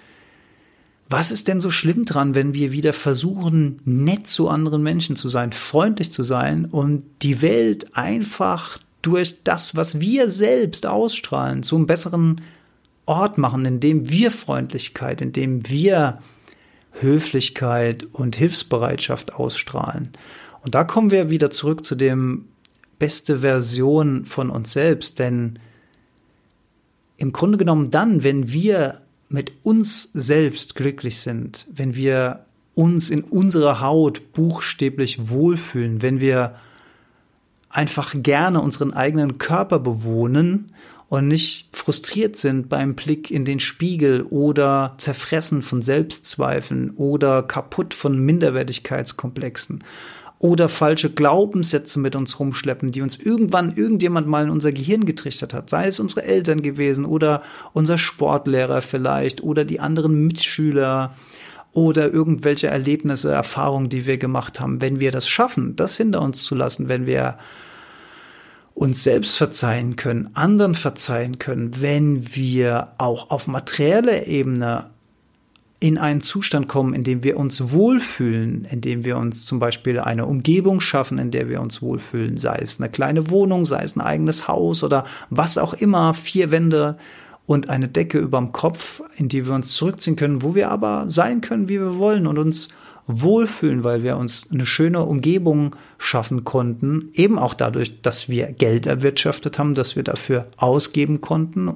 Was 1.07 1.31
ist 1.31 1.47
denn 1.47 1.61
so 1.61 1.71
schlimm 1.71 2.03
dran, 2.03 2.35
wenn 2.35 2.53
wir 2.53 2.73
wieder 2.73 2.91
versuchen, 2.91 3.79
nett 3.85 4.27
zu 4.27 4.49
anderen 4.49 4.83
Menschen 4.83 5.15
zu 5.15 5.29
sein, 5.29 5.53
freundlich 5.53 6.11
zu 6.11 6.23
sein 6.23 6.65
und 6.65 7.05
die 7.21 7.41
Welt 7.41 7.95
einfach 7.95 8.77
durch 9.01 9.41
das, 9.45 9.77
was 9.77 10.01
wir 10.01 10.29
selbst 10.29 10.85
ausstrahlen, 10.85 11.63
zu 11.63 11.77
einem 11.77 11.87
besseren 11.87 12.41
Ort 13.05 13.37
machen, 13.37 13.65
in 13.65 13.79
dem 13.79 14.09
wir 14.09 14.31
Freundlichkeit, 14.31 15.21
in 15.21 15.33
dem 15.33 15.67
wir 15.67 16.19
Höflichkeit 16.91 18.05
und 18.13 18.35
Hilfsbereitschaft 18.35 19.33
ausstrahlen. 19.35 20.09
Und 20.61 20.75
da 20.75 20.83
kommen 20.83 21.11
wir 21.11 21.29
wieder 21.29 21.49
zurück 21.49 21.83
zu 21.83 21.95
dem 21.95 22.45
beste 22.99 23.39
Version 23.39 24.23
von 24.23 24.49
uns 24.49 24.71
selbst, 24.71 25.19
denn 25.19 25.59
im 27.17 27.33
Grunde 27.33 27.57
genommen 27.57 27.91
dann, 27.91 28.23
wenn 28.23 28.51
wir 28.51 29.01
mit 29.29 29.53
uns 29.63 30.09
selbst 30.13 30.75
glücklich 30.75 31.19
sind, 31.19 31.67
wenn 31.73 31.95
wir 31.95 32.45
uns 32.75 33.09
in 33.09 33.23
unserer 33.23 33.81
Haut 33.81 34.33
buchstäblich 34.33 35.29
wohlfühlen, 35.29 36.01
wenn 36.01 36.19
wir 36.19 36.55
einfach 37.69 38.13
gerne 38.15 38.61
unseren 38.61 38.93
eigenen 38.93 39.37
Körper 39.37 39.79
bewohnen 39.79 40.71
und 41.13 41.27
nicht 41.27 41.67
frustriert 41.73 42.37
sind 42.37 42.69
beim 42.69 42.95
Blick 42.95 43.29
in 43.29 43.45
den 43.45 43.59
Spiegel 43.59 44.23
oder 44.23 44.95
zerfressen 44.97 45.61
von 45.61 45.83
Selbstzweifeln 45.83 46.89
oder 46.95 47.43
kaputt 47.43 47.93
von 47.93 48.17
Minderwertigkeitskomplexen 48.17 49.83
oder 50.39 50.69
falsche 50.69 51.11
Glaubenssätze 51.11 51.99
mit 51.99 52.15
uns 52.15 52.39
rumschleppen, 52.39 52.89
die 52.89 53.03
uns 53.03 53.17
irgendwann 53.17 53.75
irgendjemand 53.75 54.25
mal 54.25 54.45
in 54.45 54.49
unser 54.49 54.71
Gehirn 54.71 55.05
getrichtert 55.05 55.53
hat, 55.53 55.69
sei 55.69 55.85
es 55.85 55.99
unsere 55.99 56.23
Eltern 56.23 56.63
gewesen 56.63 57.05
oder 57.05 57.43
unser 57.73 57.99
Sportlehrer 57.99 58.81
vielleicht 58.81 59.43
oder 59.43 59.65
die 59.65 59.79
anderen 59.79 60.25
Mitschüler 60.25 61.13
oder 61.73 62.11
irgendwelche 62.11 62.69
Erlebnisse, 62.69 63.31
Erfahrungen, 63.31 63.89
die 63.89 64.07
wir 64.07 64.17
gemacht 64.17 64.59
haben. 64.59 64.81
Wenn 64.81 64.99
wir 64.99 65.11
das 65.11 65.29
schaffen, 65.29 65.75
das 65.75 65.95
hinter 65.95 66.23
uns 66.23 66.41
zu 66.41 66.55
lassen, 66.55 66.89
wenn 66.89 67.05
wir 67.05 67.37
uns 68.73 69.03
selbst 69.03 69.37
verzeihen 69.37 69.95
können, 69.95 70.29
anderen 70.33 70.75
verzeihen 70.75 71.39
können, 71.39 71.81
wenn 71.81 72.35
wir 72.35 72.93
auch 72.97 73.29
auf 73.29 73.47
materieller 73.47 74.25
Ebene 74.27 74.89
in 75.79 75.97
einen 75.97 76.21
Zustand 76.21 76.69
kommen, 76.69 76.93
in 76.93 77.03
dem 77.03 77.23
wir 77.23 77.37
uns 77.37 77.71
wohlfühlen, 77.71 78.65
in 78.71 78.79
dem 78.79 79.03
wir 79.03 79.17
uns 79.17 79.45
zum 79.45 79.59
Beispiel 79.59 79.99
eine 79.99 80.25
Umgebung 80.25 80.79
schaffen, 80.79 81.17
in 81.19 81.29
der 81.29 81.49
wir 81.49 81.59
uns 81.61 81.81
wohlfühlen, 81.81 82.37
sei 82.37 82.57
es 82.61 82.79
eine 82.79 82.89
kleine 82.89 83.29
Wohnung, 83.29 83.65
sei 83.65 83.83
es 83.83 83.97
ein 83.97 84.01
eigenes 84.01 84.47
Haus 84.47 84.83
oder 84.83 85.03
was 85.29 85.57
auch 85.57 85.73
immer, 85.73 86.13
vier 86.13 86.51
Wände 86.51 86.97
und 87.45 87.69
eine 87.69 87.89
Decke 87.89 88.17
überm 88.17 88.53
Kopf, 88.53 89.01
in 89.17 89.27
die 89.27 89.45
wir 89.45 89.53
uns 89.53 89.73
zurückziehen 89.73 90.15
können, 90.15 90.41
wo 90.41 90.55
wir 90.55 90.71
aber 90.71 91.05
sein 91.09 91.41
können, 91.41 91.67
wie 91.67 91.79
wir 91.79 91.97
wollen 91.97 92.27
und 92.27 92.37
uns 92.37 92.69
wohlfühlen, 93.07 93.83
weil 93.83 94.03
wir 94.03 94.17
uns 94.17 94.49
eine 94.51 94.65
schöne 94.65 95.03
Umgebung 95.03 95.75
schaffen 95.97 96.43
konnten, 96.43 97.09
eben 97.13 97.37
auch 97.37 97.53
dadurch, 97.53 98.01
dass 98.01 98.29
wir 98.29 98.47
Geld 98.53 98.85
erwirtschaftet 98.85 99.59
haben, 99.59 99.75
dass 99.75 99.95
wir 99.95 100.03
dafür 100.03 100.47
ausgeben 100.57 101.21
konnten. 101.21 101.73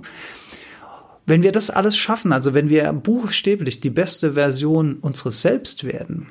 Wenn 1.25 1.43
wir 1.43 1.51
das 1.51 1.69
alles 1.69 1.97
schaffen, 1.97 2.31
also 2.31 2.53
wenn 2.53 2.69
wir 2.69 2.91
buchstäblich 2.93 3.81
die 3.81 3.89
beste 3.89 4.33
Version 4.33 4.95
unseres 5.01 5.41
Selbst 5.41 5.83
werden, 5.83 6.27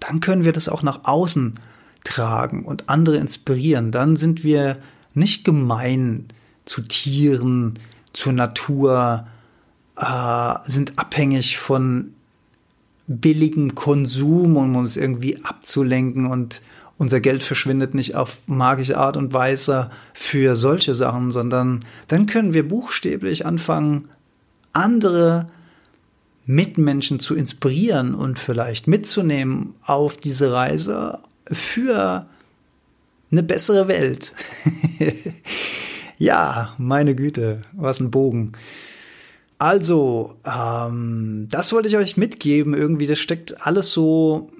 dann 0.00 0.20
können 0.20 0.44
wir 0.44 0.52
das 0.52 0.68
auch 0.68 0.82
nach 0.82 1.00
außen 1.04 1.54
tragen 2.04 2.64
und 2.64 2.88
andere 2.88 3.16
inspirieren. 3.16 3.90
Dann 3.90 4.14
sind 4.14 4.44
wir 4.44 4.78
nicht 5.14 5.44
gemein 5.44 6.28
zu 6.64 6.82
Tieren, 6.82 7.78
zur 8.12 8.32
Natur, 8.32 9.26
äh, 9.96 10.54
sind 10.64 10.98
abhängig 10.98 11.58
von 11.58 12.14
billigem 13.06 13.74
Konsum, 13.74 14.56
um 14.56 14.76
uns 14.76 14.96
irgendwie 14.96 15.44
abzulenken 15.44 16.26
und 16.26 16.62
unser 16.96 17.20
Geld 17.20 17.42
verschwindet 17.42 17.94
nicht 17.94 18.14
auf 18.14 18.46
magische 18.46 18.96
Art 18.96 19.16
und 19.16 19.32
Weise 19.32 19.90
für 20.12 20.54
solche 20.54 20.94
Sachen, 20.94 21.30
sondern 21.30 21.84
dann 22.06 22.26
können 22.26 22.54
wir 22.54 22.66
buchstäblich 22.66 23.44
anfangen, 23.46 24.08
andere 24.72 25.48
Mitmenschen 26.46 27.18
zu 27.18 27.34
inspirieren 27.34 28.14
und 28.14 28.38
vielleicht 28.38 28.86
mitzunehmen 28.86 29.74
auf 29.82 30.16
diese 30.16 30.52
Reise 30.52 31.18
für 31.50 32.26
eine 33.30 33.42
bessere 33.42 33.88
Welt. 33.88 34.32
ja, 36.18 36.74
meine 36.78 37.14
Güte, 37.14 37.62
was 37.72 38.00
ein 38.00 38.10
Bogen. 38.10 38.52
Also, 39.64 40.34
ähm, 40.44 41.48
das 41.50 41.72
wollte 41.72 41.88
ich 41.88 41.96
euch 41.96 42.18
mitgeben. 42.18 42.74
Irgendwie, 42.74 43.06
das 43.06 43.18
steckt 43.18 43.66
alles 43.66 43.92
so 43.92 44.50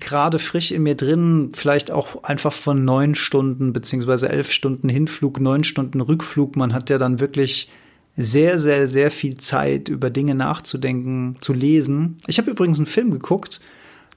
gerade 0.00 0.40
frisch 0.40 0.72
in 0.72 0.82
mir 0.82 0.96
drin. 0.96 1.52
Vielleicht 1.54 1.92
auch 1.92 2.24
einfach 2.24 2.52
von 2.52 2.84
neun 2.84 3.14
Stunden 3.14 3.72
beziehungsweise 3.72 4.28
elf 4.28 4.50
Stunden 4.50 4.88
Hinflug, 4.88 5.38
neun 5.38 5.62
Stunden 5.62 6.00
Rückflug. 6.00 6.56
Man 6.56 6.74
hat 6.74 6.90
ja 6.90 6.98
dann 6.98 7.20
wirklich 7.20 7.70
sehr, 8.16 8.58
sehr, 8.58 8.88
sehr 8.88 9.12
viel 9.12 9.36
Zeit, 9.36 9.88
über 9.88 10.10
Dinge 10.10 10.34
nachzudenken, 10.34 11.36
zu 11.38 11.52
lesen. 11.52 12.16
Ich 12.26 12.38
habe 12.38 12.50
übrigens 12.50 12.78
einen 12.78 12.86
Film 12.86 13.12
geguckt, 13.12 13.60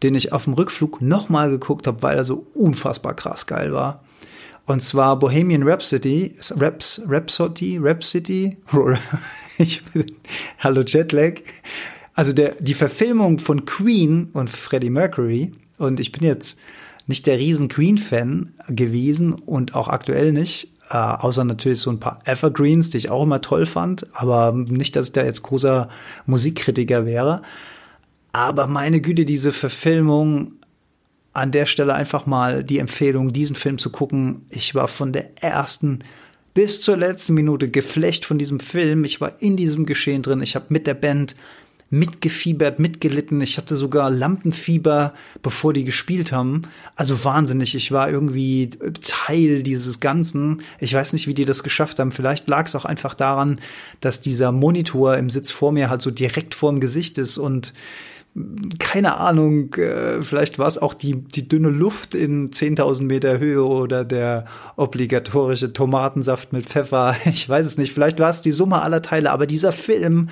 den 0.01 0.15
ich 0.15 0.33
auf 0.33 0.45
dem 0.45 0.53
Rückflug 0.53 1.03
nochmal 1.03 1.51
geguckt 1.51 1.85
habe, 1.85 2.01
weil 2.01 2.17
er 2.17 2.25
so 2.25 2.47
unfassbar 2.55 3.13
krass 3.13 3.45
geil 3.45 3.73
war. 3.73 4.03
Und 4.65 4.81
zwar 4.81 5.19
Bohemian 5.19 5.61
Rhapsody, 5.61 6.33
Raps, 6.51 6.99
Rhapsody, 7.07 7.77
Rhapsody, 7.77 8.57
ich 9.61 9.83
bin, 9.85 10.11
hallo 10.59 10.81
Jetlag. 10.81 11.35
Also 12.13 12.33
der, 12.33 12.55
die 12.59 12.73
Verfilmung 12.73 13.39
von 13.39 13.65
Queen 13.65 14.29
und 14.33 14.49
Freddie 14.49 14.89
Mercury. 14.89 15.51
Und 15.77 15.99
ich 15.99 16.11
bin 16.11 16.23
jetzt 16.23 16.59
nicht 17.07 17.25
der 17.25 17.37
riesen 17.37 17.67
Queen-Fan 17.67 18.53
gewesen 18.69 19.33
und 19.33 19.75
auch 19.75 19.87
aktuell 19.87 20.33
nicht. 20.33 20.71
Äh, 20.89 20.97
außer 20.97 21.43
natürlich 21.43 21.79
so 21.79 21.89
ein 21.89 21.99
paar 21.99 22.21
Evergreens, 22.25 22.89
die 22.89 22.97
ich 22.97 23.09
auch 23.09 23.23
immer 23.23 23.41
toll 23.41 23.65
fand. 23.65 24.07
Aber 24.13 24.51
nicht, 24.51 24.95
dass 24.95 25.07
ich 25.07 25.13
da 25.13 25.23
jetzt 25.23 25.43
großer 25.43 25.89
Musikkritiker 26.25 27.05
wäre. 27.05 27.41
Aber 28.33 28.67
meine 28.67 29.01
Güte, 29.01 29.25
diese 29.25 29.51
Verfilmung 29.51 30.53
an 31.33 31.51
der 31.51 31.65
Stelle 31.65 31.93
einfach 31.93 32.25
mal 32.25 32.63
die 32.63 32.79
Empfehlung, 32.79 33.31
diesen 33.31 33.55
Film 33.55 33.77
zu 33.77 33.89
gucken. 33.89 34.45
Ich 34.49 34.75
war 34.75 34.87
von 34.87 35.13
der 35.13 35.41
ersten 35.41 35.99
bis 36.53 36.81
zur 36.81 36.97
letzten 36.97 37.33
Minute 37.33 37.69
geflecht 37.69 38.25
von 38.25 38.37
diesem 38.37 38.59
Film. 38.59 39.03
Ich 39.03 39.21
war 39.21 39.41
in 39.41 39.57
diesem 39.57 39.85
Geschehen 39.85 40.21
drin. 40.21 40.41
Ich 40.41 40.55
habe 40.55 40.65
mit 40.69 40.87
der 40.87 40.93
Band 40.93 41.35
mitgefiebert, 41.91 42.79
mitgelitten. 42.79 43.41
Ich 43.41 43.57
hatte 43.57 43.75
sogar 43.75 44.09
Lampenfieber, 44.09 45.13
bevor 45.41 45.73
die 45.73 45.83
gespielt 45.83 46.31
haben. 46.31 46.63
Also 46.95 47.23
wahnsinnig. 47.25 47.75
Ich 47.75 47.91
war 47.91 48.09
irgendwie 48.09 48.69
Teil 49.01 49.61
dieses 49.61 49.99
Ganzen. 49.99 50.61
Ich 50.79 50.93
weiß 50.93 51.13
nicht, 51.13 51.27
wie 51.27 51.33
die 51.33 51.45
das 51.45 51.63
geschafft 51.63 51.99
haben. 51.99 52.13
Vielleicht 52.13 52.47
lag 52.47 52.65
es 52.65 52.75
auch 52.75 52.85
einfach 52.85 53.13
daran, 53.13 53.59
dass 53.99 54.21
dieser 54.21 54.53
Monitor 54.53 55.17
im 55.17 55.29
Sitz 55.29 55.51
vor 55.51 55.73
mir 55.73 55.89
halt 55.89 56.01
so 56.01 56.11
direkt 56.11 56.55
vorm 56.55 56.79
Gesicht 56.79 57.17
ist 57.17 57.37
und 57.37 57.73
keine 58.79 59.17
Ahnung, 59.17 59.73
äh, 59.73 60.21
vielleicht 60.21 60.57
war 60.57 60.67
es 60.67 60.77
auch 60.77 60.93
die, 60.93 61.15
die 61.21 61.49
dünne 61.49 61.69
Luft 61.69 62.15
in 62.15 62.49
10.000 62.51 63.03
Meter 63.03 63.39
Höhe 63.39 63.65
oder 63.65 64.05
der 64.05 64.45
obligatorische 64.77 65.73
Tomatensaft 65.73 66.53
mit 66.53 66.65
Pfeffer. 66.65 67.15
Ich 67.25 67.47
weiß 67.47 67.65
es 67.65 67.77
nicht. 67.77 67.93
Vielleicht 67.93 68.19
war 68.19 68.29
es 68.29 68.41
die 68.41 68.51
Summe 68.51 68.81
aller 68.81 69.01
Teile. 69.01 69.31
Aber 69.31 69.47
dieser 69.47 69.73
Film, 69.73 70.29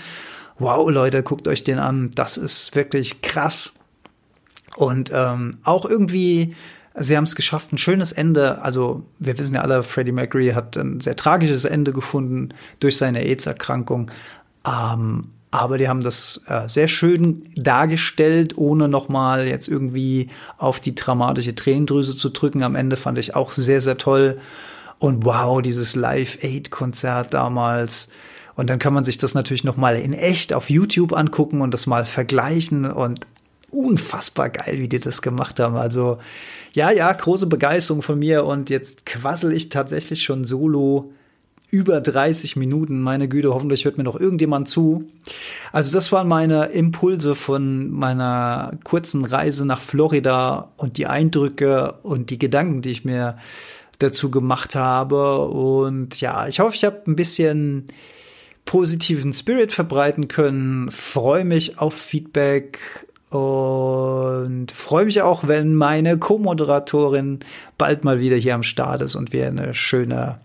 wow, 0.60 0.90
Leute, 0.90 1.24
guckt 1.24 1.48
euch 1.48 1.64
den 1.64 1.80
an. 1.80 2.12
Das 2.16 2.38
ist 2.38 2.74
wirklich 2.74 3.22
krass. 3.22 3.74
Und 4.78 5.12
ähm, 5.14 5.58
auch 5.64 5.86
irgendwie, 5.86 6.56
sie 6.96 7.18
haben 7.18 7.26
es 7.26 7.36
geschafft, 7.36 7.74
ein 7.74 7.78
schönes 7.78 8.14
Ende. 8.14 8.62
Also 8.62 9.04
wir 9.20 9.38
wissen 9.38 9.56
ja 9.56 9.62
alle, 9.62 9.84
Freddie 9.84 10.14
Mercury 10.14 10.52
hat 10.52 10.78
ein 10.78 11.02
sehr 11.02 11.18
tragisches 11.18 11.66
Ende 11.66 11.92
gefunden 11.92 12.50
durch 12.80 12.96
seine 12.96 13.26
AIDS-Erkrankung. 13.26 14.10
Ähm, 14.66 15.32
aber 15.52 15.78
die 15.78 15.88
haben 15.88 16.02
das 16.02 16.44
äh, 16.48 16.68
sehr 16.68 16.88
schön 16.88 17.42
dargestellt, 17.56 18.58
ohne 18.58 18.88
nochmal 18.88 19.48
jetzt 19.48 19.68
irgendwie 19.68 20.30
auf 20.58 20.80
die 20.80 20.94
dramatische 20.94 21.56
Tränendrüse 21.56 22.16
zu 22.16 22.30
drücken. 22.30 22.62
Am 22.62 22.76
Ende 22.76 22.98
fand 22.98 23.18
ich 23.18 23.36
auch 23.36 23.52
sehr, 23.52 23.82
sehr 23.82 23.98
toll. 23.98 24.40
Und 25.00 25.26
wow, 25.26 25.62
dieses 25.62 25.96
Live-Aid-Konzert 25.96 27.34
damals. 27.34 28.10
Und 28.56 28.70
dann 28.70 28.78
kann 28.78 28.94
man 28.94 29.04
sich 29.04 29.18
das 29.18 29.34
natürlich 29.34 29.64
nochmal 29.64 29.96
in 29.96 30.14
echt 30.14 30.54
auf 30.54 30.70
YouTube 30.70 31.14
angucken 31.14 31.62
und 31.62 31.74
das 31.74 31.88
mal 31.88 32.06
vergleichen. 32.06 32.86
Und 32.92 33.26
unfassbar 33.72 34.50
geil, 34.50 34.78
wie 34.78 34.88
die 34.88 35.00
das 35.00 35.22
gemacht 35.22 35.60
haben. 35.60 35.78
Also 35.78 36.20
ja, 36.74 36.92
ja, 36.92 37.12
große 37.12 37.48
Begeisterung 37.48 38.04
von 38.04 38.20
mir. 38.20 38.46
Und 38.46 38.70
jetzt 38.70 39.08
quassel 39.08 39.52
ich 39.54 39.70
tatsächlich 39.70 40.22
schon 40.22 40.46
solo 40.46 41.12
über 41.72 42.02
30 42.02 42.56
Minuten. 42.56 43.02
Meine 43.02 43.28
Güte, 43.28 43.54
hoffentlich 43.54 43.86
hört 43.86 43.98
mir 43.98 44.04
noch 44.04 44.20
irgendjemand 44.20 44.68
zu. 44.68 45.10
Also 45.72 45.92
das 45.92 46.12
waren 46.12 46.28
meine 46.28 46.66
Impulse 46.66 47.36
von 47.36 47.92
meiner 47.92 48.78
kurzen 48.84 49.26
Reise 49.26 49.66
nach 49.66 49.80
Florida 49.80 50.72
und 50.78 50.98
die 50.98 51.08
Eindrücke 51.08 51.94
und 52.04 52.30
die 52.30 52.40
Gedanken, 52.40 52.82
die 52.82 52.92
ich 52.92 53.06
mir 53.06 53.38
dazu 54.00 54.32
gemacht 54.32 54.76
habe. 54.76 55.48
Und 55.48 56.20
ja, 56.22 56.48
ich 56.48 56.60
hoffe, 56.60 56.76
ich 56.76 56.86
habe 56.86 57.02
ein 57.06 57.16
bisschen 57.16 57.88
positiven 58.66 59.34
Spirit 59.34 59.72
verbreiten 59.72 60.28
können. 60.28 60.90
Freue 60.92 61.46
mich 61.46 61.80
auf 61.80 61.94
Feedback 61.94 62.80
und 63.30 64.72
freue 64.72 65.06
mich 65.06 65.22
auch, 65.22 65.48
wenn 65.48 65.76
meine 65.76 66.18
Co-Moderatorin 66.18 67.40
bald 67.78 68.04
mal 68.04 68.20
wieder 68.20 68.38
hier 68.38 68.56
am 68.56 68.64
Start 68.64 69.02
ist 69.02 69.16
und 69.16 69.34
wir 69.34 69.48
eine 69.48 69.76
schöne 69.76 70.38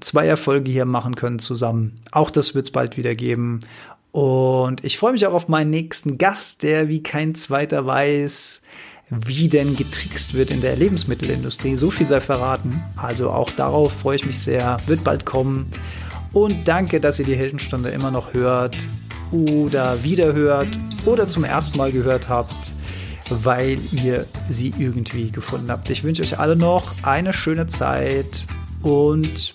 zwei 0.00 0.26
Erfolge 0.26 0.70
hier 0.70 0.84
machen 0.84 1.16
können 1.16 1.38
zusammen. 1.38 2.00
Auch 2.12 2.30
das 2.30 2.54
wird 2.54 2.66
es 2.66 2.72
bald 2.72 2.96
wieder 2.96 3.14
geben. 3.14 3.60
Und 4.12 4.84
ich 4.84 4.98
freue 4.98 5.12
mich 5.12 5.26
auch 5.26 5.34
auf 5.34 5.48
meinen 5.48 5.70
nächsten 5.70 6.18
Gast, 6.18 6.62
der 6.62 6.88
wie 6.88 7.02
kein 7.02 7.34
zweiter 7.34 7.84
weiß, 7.86 8.62
wie 9.10 9.48
denn 9.48 9.76
getrickst 9.76 10.34
wird 10.34 10.50
in 10.50 10.60
der 10.60 10.76
Lebensmittelindustrie. 10.76 11.76
So 11.76 11.90
viel 11.90 12.06
sei 12.06 12.20
verraten. 12.20 12.82
Also 12.96 13.30
auch 13.30 13.50
darauf 13.50 13.92
freue 13.92 14.16
ich 14.16 14.26
mich 14.26 14.38
sehr. 14.38 14.78
Wird 14.86 15.04
bald 15.04 15.24
kommen. 15.24 15.70
Und 16.32 16.66
danke, 16.66 17.00
dass 17.00 17.18
ihr 17.18 17.24
die 17.24 17.36
Heldenstunde 17.36 17.90
immer 17.90 18.10
noch 18.10 18.34
hört 18.34 18.76
oder 19.32 20.02
wiederhört 20.04 20.68
oder 21.04 21.28
zum 21.28 21.44
ersten 21.44 21.78
Mal 21.78 21.92
gehört 21.92 22.28
habt, 22.28 22.72
weil 23.30 23.78
ihr 23.92 24.26
sie 24.48 24.72
irgendwie 24.78 25.30
gefunden 25.30 25.70
habt. 25.70 25.90
Ich 25.90 26.04
wünsche 26.04 26.22
euch 26.22 26.38
alle 26.38 26.56
noch 26.56 27.02
eine 27.02 27.32
schöne 27.32 27.66
Zeit 27.66 28.46
und 28.82 29.54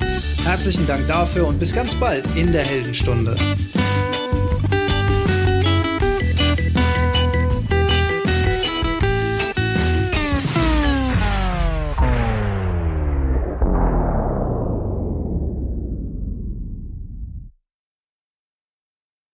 Herzlichen 0.43 0.87
Dank 0.87 1.07
dafür 1.07 1.47
und 1.47 1.59
bis 1.59 1.73
ganz 1.73 1.93
bald 1.93 2.25
in 2.35 2.51
der 2.51 2.63
Heldenstunde. 2.63 3.35